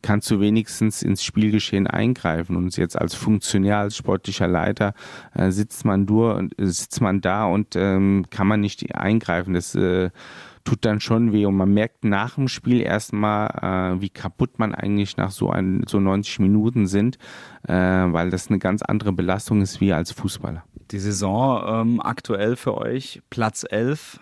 kannst 0.02 0.30
du 0.30 0.40
wenigstens 0.40 1.02
ins 1.02 1.24
Spielgeschehen 1.24 1.86
eingreifen. 1.86 2.56
Und 2.56 2.76
jetzt 2.76 2.98
als 2.98 3.14
Funktionär, 3.14 3.78
als 3.78 3.96
sportlicher 3.96 4.46
Leiter 4.48 4.94
äh, 5.34 5.50
sitzt 5.50 5.84
man 5.84 6.06
durch, 6.06 6.50
sitzt 6.58 7.00
man 7.00 7.20
da 7.20 7.46
und 7.46 7.76
ähm, 7.76 8.26
kann 8.30 8.46
man 8.46 8.60
nicht 8.60 8.94
eingreifen. 8.94 9.54
Das 9.54 9.74
äh, 9.74 10.10
tut 10.66 10.84
dann 10.84 11.00
schon 11.00 11.32
weh 11.32 11.46
und 11.46 11.56
man 11.56 11.72
merkt 11.72 12.04
nach 12.04 12.34
dem 12.34 12.48
Spiel 12.48 12.82
erstmal, 12.82 13.94
äh, 13.96 14.00
wie 14.00 14.10
kaputt 14.10 14.58
man 14.58 14.74
eigentlich 14.74 15.16
nach 15.16 15.30
so 15.30 15.50
ein, 15.50 15.84
so 15.86 16.00
90 16.00 16.40
Minuten 16.40 16.86
sind, 16.86 17.16
äh, 17.66 17.72
weil 17.72 18.28
das 18.30 18.48
eine 18.48 18.58
ganz 18.58 18.82
andere 18.82 19.12
Belastung 19.12 19.62
ist 19.62 19.80
wie 19.80 19.92
als 19.92 20.12
Fußballer. 20.12 20.64
Die 20.90 20.98
Saison 20.98 21.62
ähm, 21.66 22.00
aktuell 22.00 22.56
für 22.56 22.76
euch 22.76 23.22
Platz 23.30 23.64
11, 23.68 24.20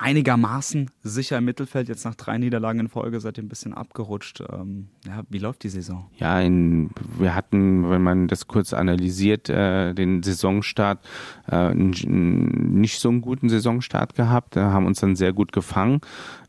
einigermaßen 0.00 0.90
sicher 1.02 1.38
im 1.38 1.44
Mittelfeld. 1.44 1.88
Jetzt 1.88 2.04
nach 2.04 2.14
drei 2.14 2.38
Niederlagen 2.38 2.80
in 2.80 2.88
Folge 2.88 3.20
ihr 3.36 3.44
ein 3.44 3.48
bisschen 3.48 3.74
abgerutscht. 3.74 4.42
Ähm, 4.50 4.88
ja, 5.06 5.22
wie 5.28 5.38
läuft 5.38 5.62
die 5.62 5.68
Saison? 5.68 6.08
Ja, 6.16 6.40
in, 6.40 6.90
wir 7.18 7.34
hatten, 7.34 7.88
wenn 7.90 8.02
man 8.02 8.26
das 8.26 8.48
kurz 8.48 8.72
analysiert, 8.72 9.50
äh, 9.50 9.92
den 9.92 10.22
Saisonstart, 10.22 11.06
äh, 11.50 11.74
nicht 11.74 13.00
so 13.00 13.10
einen 13.10 13.20
guten 13.20 13.50
Saisonstart 13.50 14.14
gehabt, 14.14 14.56
äh, 14.56 14.60
haben 14.60 14.86
uns 14.86 15.00
dann 15.00 15.16
sehr 15.16 15.34
gut 15.34 15.52
gefangen 15.52 16.00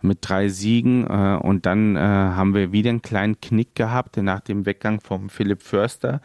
mit 0.01 0.19
drei 0.21 0.47
Siegen 0.47 1.05
äh, 1.05 1.37
und 1.41 1.65
dann 1.65 1.95
äh, 1.97 1.99
haben 1.99 2.53
wir 2.53 2.71
wieder 2.71 2.89
einen 2.89 3.01
kleinen 3.01 3.39
Knick 3.41 3.75
gehabt 3.75 4.17
nach 4.17 4.39
dem 4.39 4.65
Weggang 4.65 5.01
vom 5.01 5.29
Philipp 5.29 5.61
Förster 5.61 6.21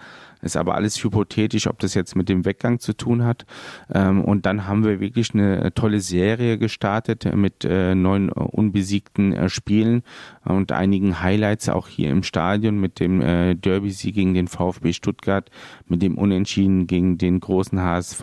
ist 0.46 0.56
aber 0.56 0.74
alles 0.74 1.02
hypothetisch, 1.02 1.66
ob 1.66 1.78
das 1.80 1.94
jetzt 1.94 2.16
mit 2.16 2.28
dem 2.28 2.44
Weggang 2.44 2.78
zu 2.78 2.94
tun 2.94 3.24
hat. 3.24 3.44
Ähm, 3.92 4.24
und 4.24 4.46
dann 4.46 4.66
haben 4.66 4.84
wir 4.84 5.00
wirklich 5.00 5.34
eine 5.34 5.74
tolle 5.74 6.00
Serie 6.00 6.56
gestartet 6.56 7.34
mit 7.34 7.64
äh, 7.64 7.94
neun 7.94 8.30
unbesiegten 8.30 9.32
äh, 9.32 9.48
Spielen 9.48 10.02
und 10.44 10.72
einigen 10.72 11.20
Highlights 11.20 11.68
auch 11.68 11.88
hier 11.88 12.10
im 12.10 12.22
Stadion 12.22 12.80
mit 12.80 13.00
dem 13.00 13.20
äh, 13.20 13.54
Derby-Sieg 13.54 14.14
gegen 14.14 14.34
den 14.34 14.48
VfB 14.48 14.92
Stuttgart, 14.92 15.50
mit 15.86 16.00
dem 16.00 16.16
Unentschieden 16.16 16.86
gegen 16.86 17.18
den 17.18 17.40
großen 17.40 17.80
HSV. 17.80 18.22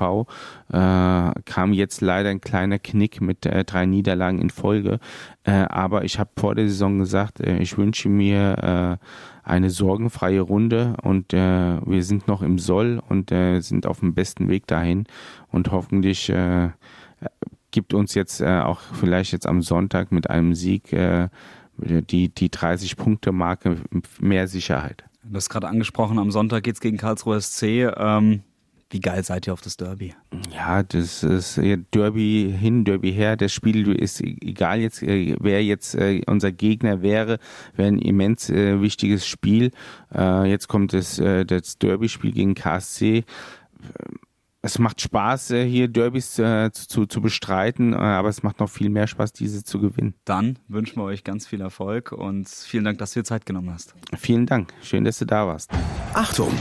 kam 0.69 1.73
jetzt 1.73 2.01
leider 2.01 2.29
ein 2.29 2.41
kleiner 2.41 2.79
Knick 2.79 3.21
mit 3.21 3.39
drei 3.43 3.85
Niederlagen 3.85 4.39
in 4.39 4.49
Folge. 4.49 4.99
aber 5.43 6.03
ich 6.05 6.17
habe 6.17 6.31
vor 6.37 6.55
der 6.55 6.67
Saison 6.67 6.99
gesagt, 6.99 7.41
ich 7.41 7.77
wünsche 7.77 8.09
mir 8.09 8.97
eine 9.43 9.69
sorgenfreie 9.69 10.41
Runde 10.41 10.95
und 11.03 11.33
äh, 11.33 11.79
wir 11.85 12.03
sind 12.03 12.27
noch 12.27 12.41
im 12.41 12.59
Soll 12.59 13.01
und 13.09 13.31
äh, 13.31 13.59
sind 13.59 13.85
auf 13.85 13.99
dem 13.99 14.13
besten 14.13 14.49
Weg 14.49 14.67
dahin 14.67 15.05
und 15.51 15.71
hoffentlich 15.71 16.29
äh, 16.29 16.69
gibt 17.71 17.93
uns 17.93 18.13
jetzt 18.13 18.41
äh, 18.41 18.59
auch 18.59 18.79
vielleicht 18.79 19.33
jetzt 19.33 19.47
am 19.47 19.61
Sonntag 19.61 20.11
mit 20.11 20.29
einem 20.29 20.55
Sieg 20.55 20.93
äh, 20.93 21.27
die, 21.77 22.29
die 22.29 22.49
30-Punkte-Marke 22.49 23.77
mehr 24.19 24.47
Sicherheit. 24.47 25.03
Du 25.23 25.35
hast 25.35 25.49
gerade 25.49 25.67
angesprochen, 25.67 26.19
am 26.19 26.31
Sonntag 26.31 26.63
geht 26.63 26.75
es 26.75 26.81
gegen 26.81 26.97
Karlsruhe 26.97 27.41
SC. 27.41 27.91
Ähm, 27.97 28.43
wie 28.93 28.99
geil 28.99 29.23
seid 29.23 29.47
ihr 29.47 29.53
auf 29.53 29.61
das 29.61 29.75
Derby? 29.75 30.13
Ja, 30.53 30.83
das 30.83 31.23
ist 31.23 31.59
Derby 31.93 32.55
hin, 32.57 32.85
Derby 32.85 33.11
her. 33.11 33.35
Das 33.35 33.51
Spiel 33.51 33.91
ist 33.91 34.21
egal 34.21 34.79
jetzt, 34.79 35.01
äh, 35.01 35.35
wer 35.39 35.63
jetzt 35.63 35.95
äh, 35.95 36.21
unser 36.27 36.51
Gegner 36.51 37.01
wäre, 37.01 37.39
wäre 37.75 37.87
ein 37.87 37.99
immens 37.99 38.49
äh, 38.49 38.79
wichtiges 38.81 39.27
Spiel. 39.27 39.71
Jetzt 40.45 40.67
kommt 40.67 40.93
das, 40.93 41.15
das 41.15 41.79
Derby-Spiel 41.79 42.33
gegen 42.33 42.53
KSC 42.53 43.23
es 44.61 44.79
macht 44.79 45.01
Spaß, 45.01 45.49
hier 45.49 45.87
Derbys 45.89 46.39
äh, 46.39 46.71
zu, 46.71 47.05
zu 47.05 47.19
bestreiten, 47.19 47.93
aber 47.93 48.29
es 48.29 48.43
macht 48.43 48.59
noch 48.59 48.69
viel 48.69 48.89
mehr 48.89 49.07
Spaß, 49.07 49.33
diese 49.33 49.63
zu 49.63 49.79
gewinnen. 49.79 50.13
Dann 50.23 50.59
wünschen 50.69 50.97
wir 50.97 51.03
euch 51.03 51.23
ganz 51.23 51.45
viel 51.45 51.59
Erfolg 51.61 52.11
und 52.11 52.47
vielen 52.47 52.85
Dank, 52.85 52.99
dass 52.99 53.11
du 53.11 53.19
dir 53.19 53.23
Zeit 53.25 53.45
genommen 53.45 53.73
hast. 53.73 53.93
Vielen 54.17 54.45
Dank. 54.45 54.73
Schön, 54.81 55.03
dass 55.03 55.19
du 55.19 55.25
da 55.25 55.47
warst. 55.47 55.71
Achtung! 56.13 56.53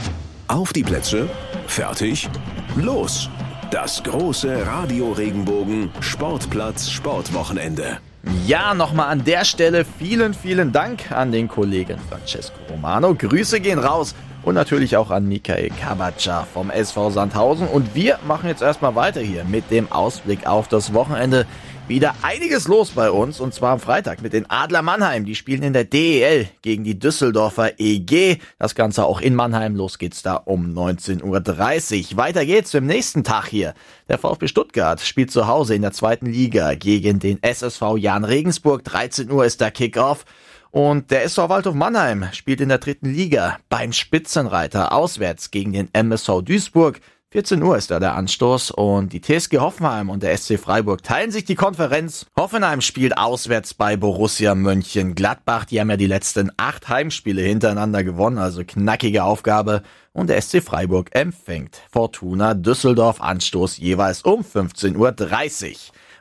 Auf 0.47 0.73
die 0.73 0.83
Plätze, 0.83 1.29
fertig, 1.67 2.29
los! 2.75 3.29
Das 3.71 4.03
große 4.03 4.67
Radio 4.67 5.13
Regenbogen 5.13 5.89
Sportplatz 6.01 6.89
Sportwochenende. 6.89 7.97
Ja, 8.45 8.73
nochmal 8.73 9.07
an 9.07 9.23
der 9.23 9.45
Stelle 9.45 9.85
vielen, 9.85 10.33
vielen 10.33 10.71
Dank 10.71 11.11
an 11.11 11.31
den 11.31 11.47
Kollegen 11.47 11.97
Francesco 12.09 12.57
Romano. 12.69 13.15
Grüße 13.15 13.61
gehen 13.61 13.79
raus 13.79 14.13
und 14.43 14.55
natürlich 14.55 14.97
auch 14.97 15.11
an 15.11 15.27
Michael 15.27 15.69
Kabatscha 15.69 16.45
vom 16.53 16.69
SV 16.69 17.09
Sandhausen. 17.09 17.67
Und 17.67 17.95
wir 17.95 18.19
machen 18.27 18.49
jetzt 18.49 18.61
erstmal 18.61 18.95
weiter 18.95 19.21
hier 19.21 19.45
mit 19.45 19.71
dem 19.71 19.91
Ausblick 19.91 20.45
auf 20.45 20.67
das 20.67 20.93
Wochenende 20.93 21.47
wieder 21.87 22.15
einiges 22.21 22.67
los 22.67 22.91
bei 22.91 23.11
uns 23.11 23.39
und 23.39 23.53
zwar 23.53 23.73
am 23.73 23.79
Freitag 23.79 24.21
mit 24.21 24.33
den 24.33 24.49
Adler 24.49 24.81
Mannheim. 24.81 25.25
Die 25.25 25.35
spielen 25.35 25.63
in 25.63 25.73
der 25.73 25.83
DEL 25.83 26.47
gegen 26.61 26.83
die 26.83 26.97
Düsseldorfer 26.97 27.79
EG. 27.79 28.37
Das 28.57 28.73
Ganze 28.73 29.05
auch 29.05 29.19
in 29.19 29.35
Mannheim. 29.35 29.75
Los 29.75 29.97
geht's 29.97 30.23
da 30.23 30.35
um 30.35 30.73
19.30 30.73 32.11
Uhr. 32.11 32.17
Weiter 32.17 32.45
geht's 32.45 32.73
im 32.73 32.85
nächsten 32.85 33.23
Tag 33.23 33.47
hier. 33.47 33.73
Der 34.07 34.17
VfB 34.17 34.47
Stuttgart 34.47 35.01
spielt 35.01 35.31
zu 35.31 35.47
Hause 35.47 35.75
in 35.75 35.81
der 35.81 35.91
zweiten 35.91 36.27
Liga 36.27 36.73
gegen 36.75 37.19
den 37.19 37.43
SSV 37.43 37.97
Jan 37.97 38.23
Regensburg. 38.23 38.83
13 38.83 39.29
Uhr 39.29 39.45
ist 39.45 39.59
der 39.59 39.71
Kickoff. 39.71 40.25
Und 40.71 41.11
der 41.11 41.23
SV 41.23 41.49
Waldhof 41.49 41.75
Mannheim 41.75 42.25
spielt 42.31 42.61
in 42.61 42.69
der 42.69 42.79
dritten 42.79 43.13
Liga 43.13 43.59
beim 43.69 43.93
Spitzenreiter 43.93 44.91
auswärts 44.91 45.51
gegen 45.51 45.73
den 45.73 45.93
MSV 45.93 46.41
Duisburg. 46.43 46.99
14 47.33 47.63
Uhr 47.63 47.75
ist 47.77 47.89
da 47.89 47.99
der 47.99 48.13
Anstoß 48.13 48.69
und 48.69 49.11
die 49.11 49.19
TSG 49.19 49.57
Hoffenheim 49.57 50.11
und 50.11 50.21
der 50.21 50.37
SC 50.37 50.59
Freiburg 50.59 51.01
teilen 51.01 51.31
sich 51.31 51.45
die 51.45 51.55
Konferenz. 51.55 52.27
Hoffenheim 52.37 52.79
spielt 52.79 53.17
auswärts 53.17 53.73
bei 53.73 53.97
Borussia 53.97 54.53
Mönchengladbach. 54.53 55.65
Die 55.65 55.79
haben 55.79 55.89
ja 55.89 55.97
die 55.97 56.05
letzten 56.05 56.51
acht 56.57 56.89
Heimspiele 56.89 57.41
hintereinander 57.41 58.03
gewonnen, 58.03 58.37
also 58.37 58.61
knackige 58.63 59.23
Aufgabe. 59.23 59.81
Und 60.11 60.29
der 60.29 60.39
SC 60.39 60.61
Freiburg 60.61 61.09
empfängt 61.15 61.81
Fortuna 61.91 62.53
Düsseldorf 62.53 63.19
Anstoß 63.19 63.79
jeweils 63.79 64.21
um 64.21 64.41
15.30 64.41 64.95
Uhr. 64.95 65.75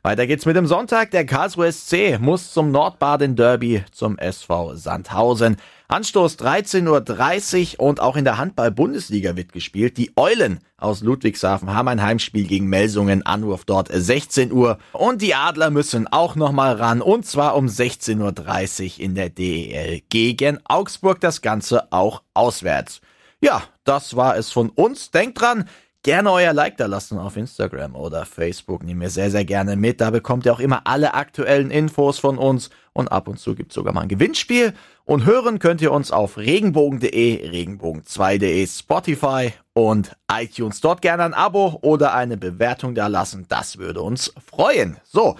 Weiter 0.04 0.26
geht's 0.26 0.46
mit 0.46 0.56
dem 0.56 0.66
Sonntag. 0.66 1.10
Der 1.10 1.26
Karlsruhe 1.26 1.70
SC 1.70 2.18
muss 2.18 2.54
zum 2.54 2.70
Nordbaden 2.70 3.36
Derby 3.36 3.84
zum 3.92 4.16
SV 4.16 4.76
Sandhausen. 4.76 5.58
Anstoß 5.92 6.38
13.30 6.38 7.74
Uhr 7.74 7.86
und 7.86 8.00
auch 8.00 8.16
in 8.16 8.24
der 8.24 8.38
Handball-Bundesliga 8.38 9.36
wird 9.36 9.52
gespielt. 9.52 9.98
Die 9.98 10.10
Eulen 10.16 10.60
aus 10.78 11.02
Ludwigshafen 11.02 11.74
haben 11.74 11.88
ein 11.88 12.00
Heimspiel 12.00 12.46
gegen 12.46 12.66
Melsungen, 12.66 13.26
Anwurf 13.26 13.66
dort 13.66 13.90
16 13.92 14.52
Uhr. 14.52 14.78
Und 14.92 15.20
die 15.20 15.34
Adler 15.34 15.68
müssen 15.68 16.06
auch 16.06 16.34
nochmal 16.34 16.76
ran 16.76 17.02
und 17.02 17.26
zwar 17.26 17.56
um 17.56 17.66
16.30 17.66 18.94
Uhr 18.94 19.04
in 19.04 19.14
der 19.14 19.28
DEL 19.28 20.00
gegen 20.08 20.60
Augsburg. 20.64 21.20
Das 21.20 21.42
Ganze 21.42 21.92
auch 21.92 22.22
auswärts. 22.32 23.02
Ja, 23.42 23.62
das 23.84 24.16
war 24.16 24.38
es 24.38 24.50
von 24.50 24.70
uns. 24.70 25.10
Denkt 25.10 25.42
dran, 25.42 25.68
gerne 26.02 26.32
euer 26.32 26.54
Like 26.54 26.78
da 26.78 26.86
lassen 26.86 27.18
auf 27.18 27.36
Instagram 27.36 27.96
oder 27.96 28.24
Facebook. 28.24 28.82
Nehmen 28.82 29.02
wir 29.02 29.10
sehr, 29.10 29.30
sehr 29.30 29.44
gerne 29.44 29.76
mit. 29.76 30.00
Da 30.00 30.08
bekommt 30.08 30.46
ihr 30.46 30.54
auch 30.54 30.60
immer 30.60 30.86
alle 30.86 31.12
aktuellen 31.12 31.70
Infos 31.70 32.18
von 32.18 32.38
uns. 32.38 32.70
Und 32.92 33.10
ab 33.10 33.28
und 33.28 33.38
zu 33.38 33.54
gibt's 33.54 33.74
sogar 33.74 33.94
mal 33.94 34.02
ein 34.02 34.08
Gewinnspiel. 34.08 34.74
Und 35.04 35.24
hören 35.24 35.58
könnt 35.58 35.80
ihr 35.80 35.92
uns 35.92 36.12
auf 36.12 36.36
regenbogen.de, 36.36 37.50
regenbogen2.de, 37.50 38.66
Spotify 38.66 39.52
und 39.72 40.16
iTunes. 40.30 40.80
Dort 40.80 41.02
gerne 41.02 41.24
ein 41.24 41.34
Abo 41.34 41.78
oder 41.82 42.14
eine 42.14 42.36
Bewertung 42.36 42.94
da 42.94 43.06
lassen. 43.06 43.46
Das 43.48 43.78
würde 43.78 44.02
uns 44.02 44.32
freuen. 44.46 44.98
So, 45.04 45.36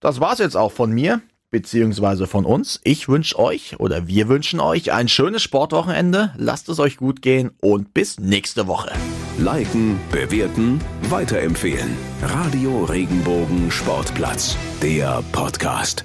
das 0.00 0.20
war's 0.20 0.38
jetzt 0.38 0.56
auch 0.56 0.72
von 0.72 0.92
mir 0.92 1.20
beziehungsweise 1.52 2.26
von 2.26 2.44
uns. 2.44 2.80
Ich 2.82 3.08
wünsche 3.08 3.38
euch 3.38 3.78
oder 3.78 4.08
wir 4.08 4.26
wünschen 4.28 4.58
euch 4.58 4.90
ein 4.90 5.06
schönes 5.06 5.42
Sportwochenende. 5.42 6.32
Lasst 6.36 6.68
es 6.68 6.80
euch 6.80 6.96
gut 6.96 7.22
gehen 7.22 7.52
und 7.60 7.94
bis 7.94 8.18
nächste 8.18 8.66
Woche. 8.66 8.90
Liken, 9.38 10.00
bewerten, 10.10 10.80
weiterempfehlen. 11.10 11.96
Radio 12.22 12.84
Regenbogen 12.84 13.70
Sportplatz, 13.70 14.56
der 14.82 15.22
Podcast. 15.30 16.04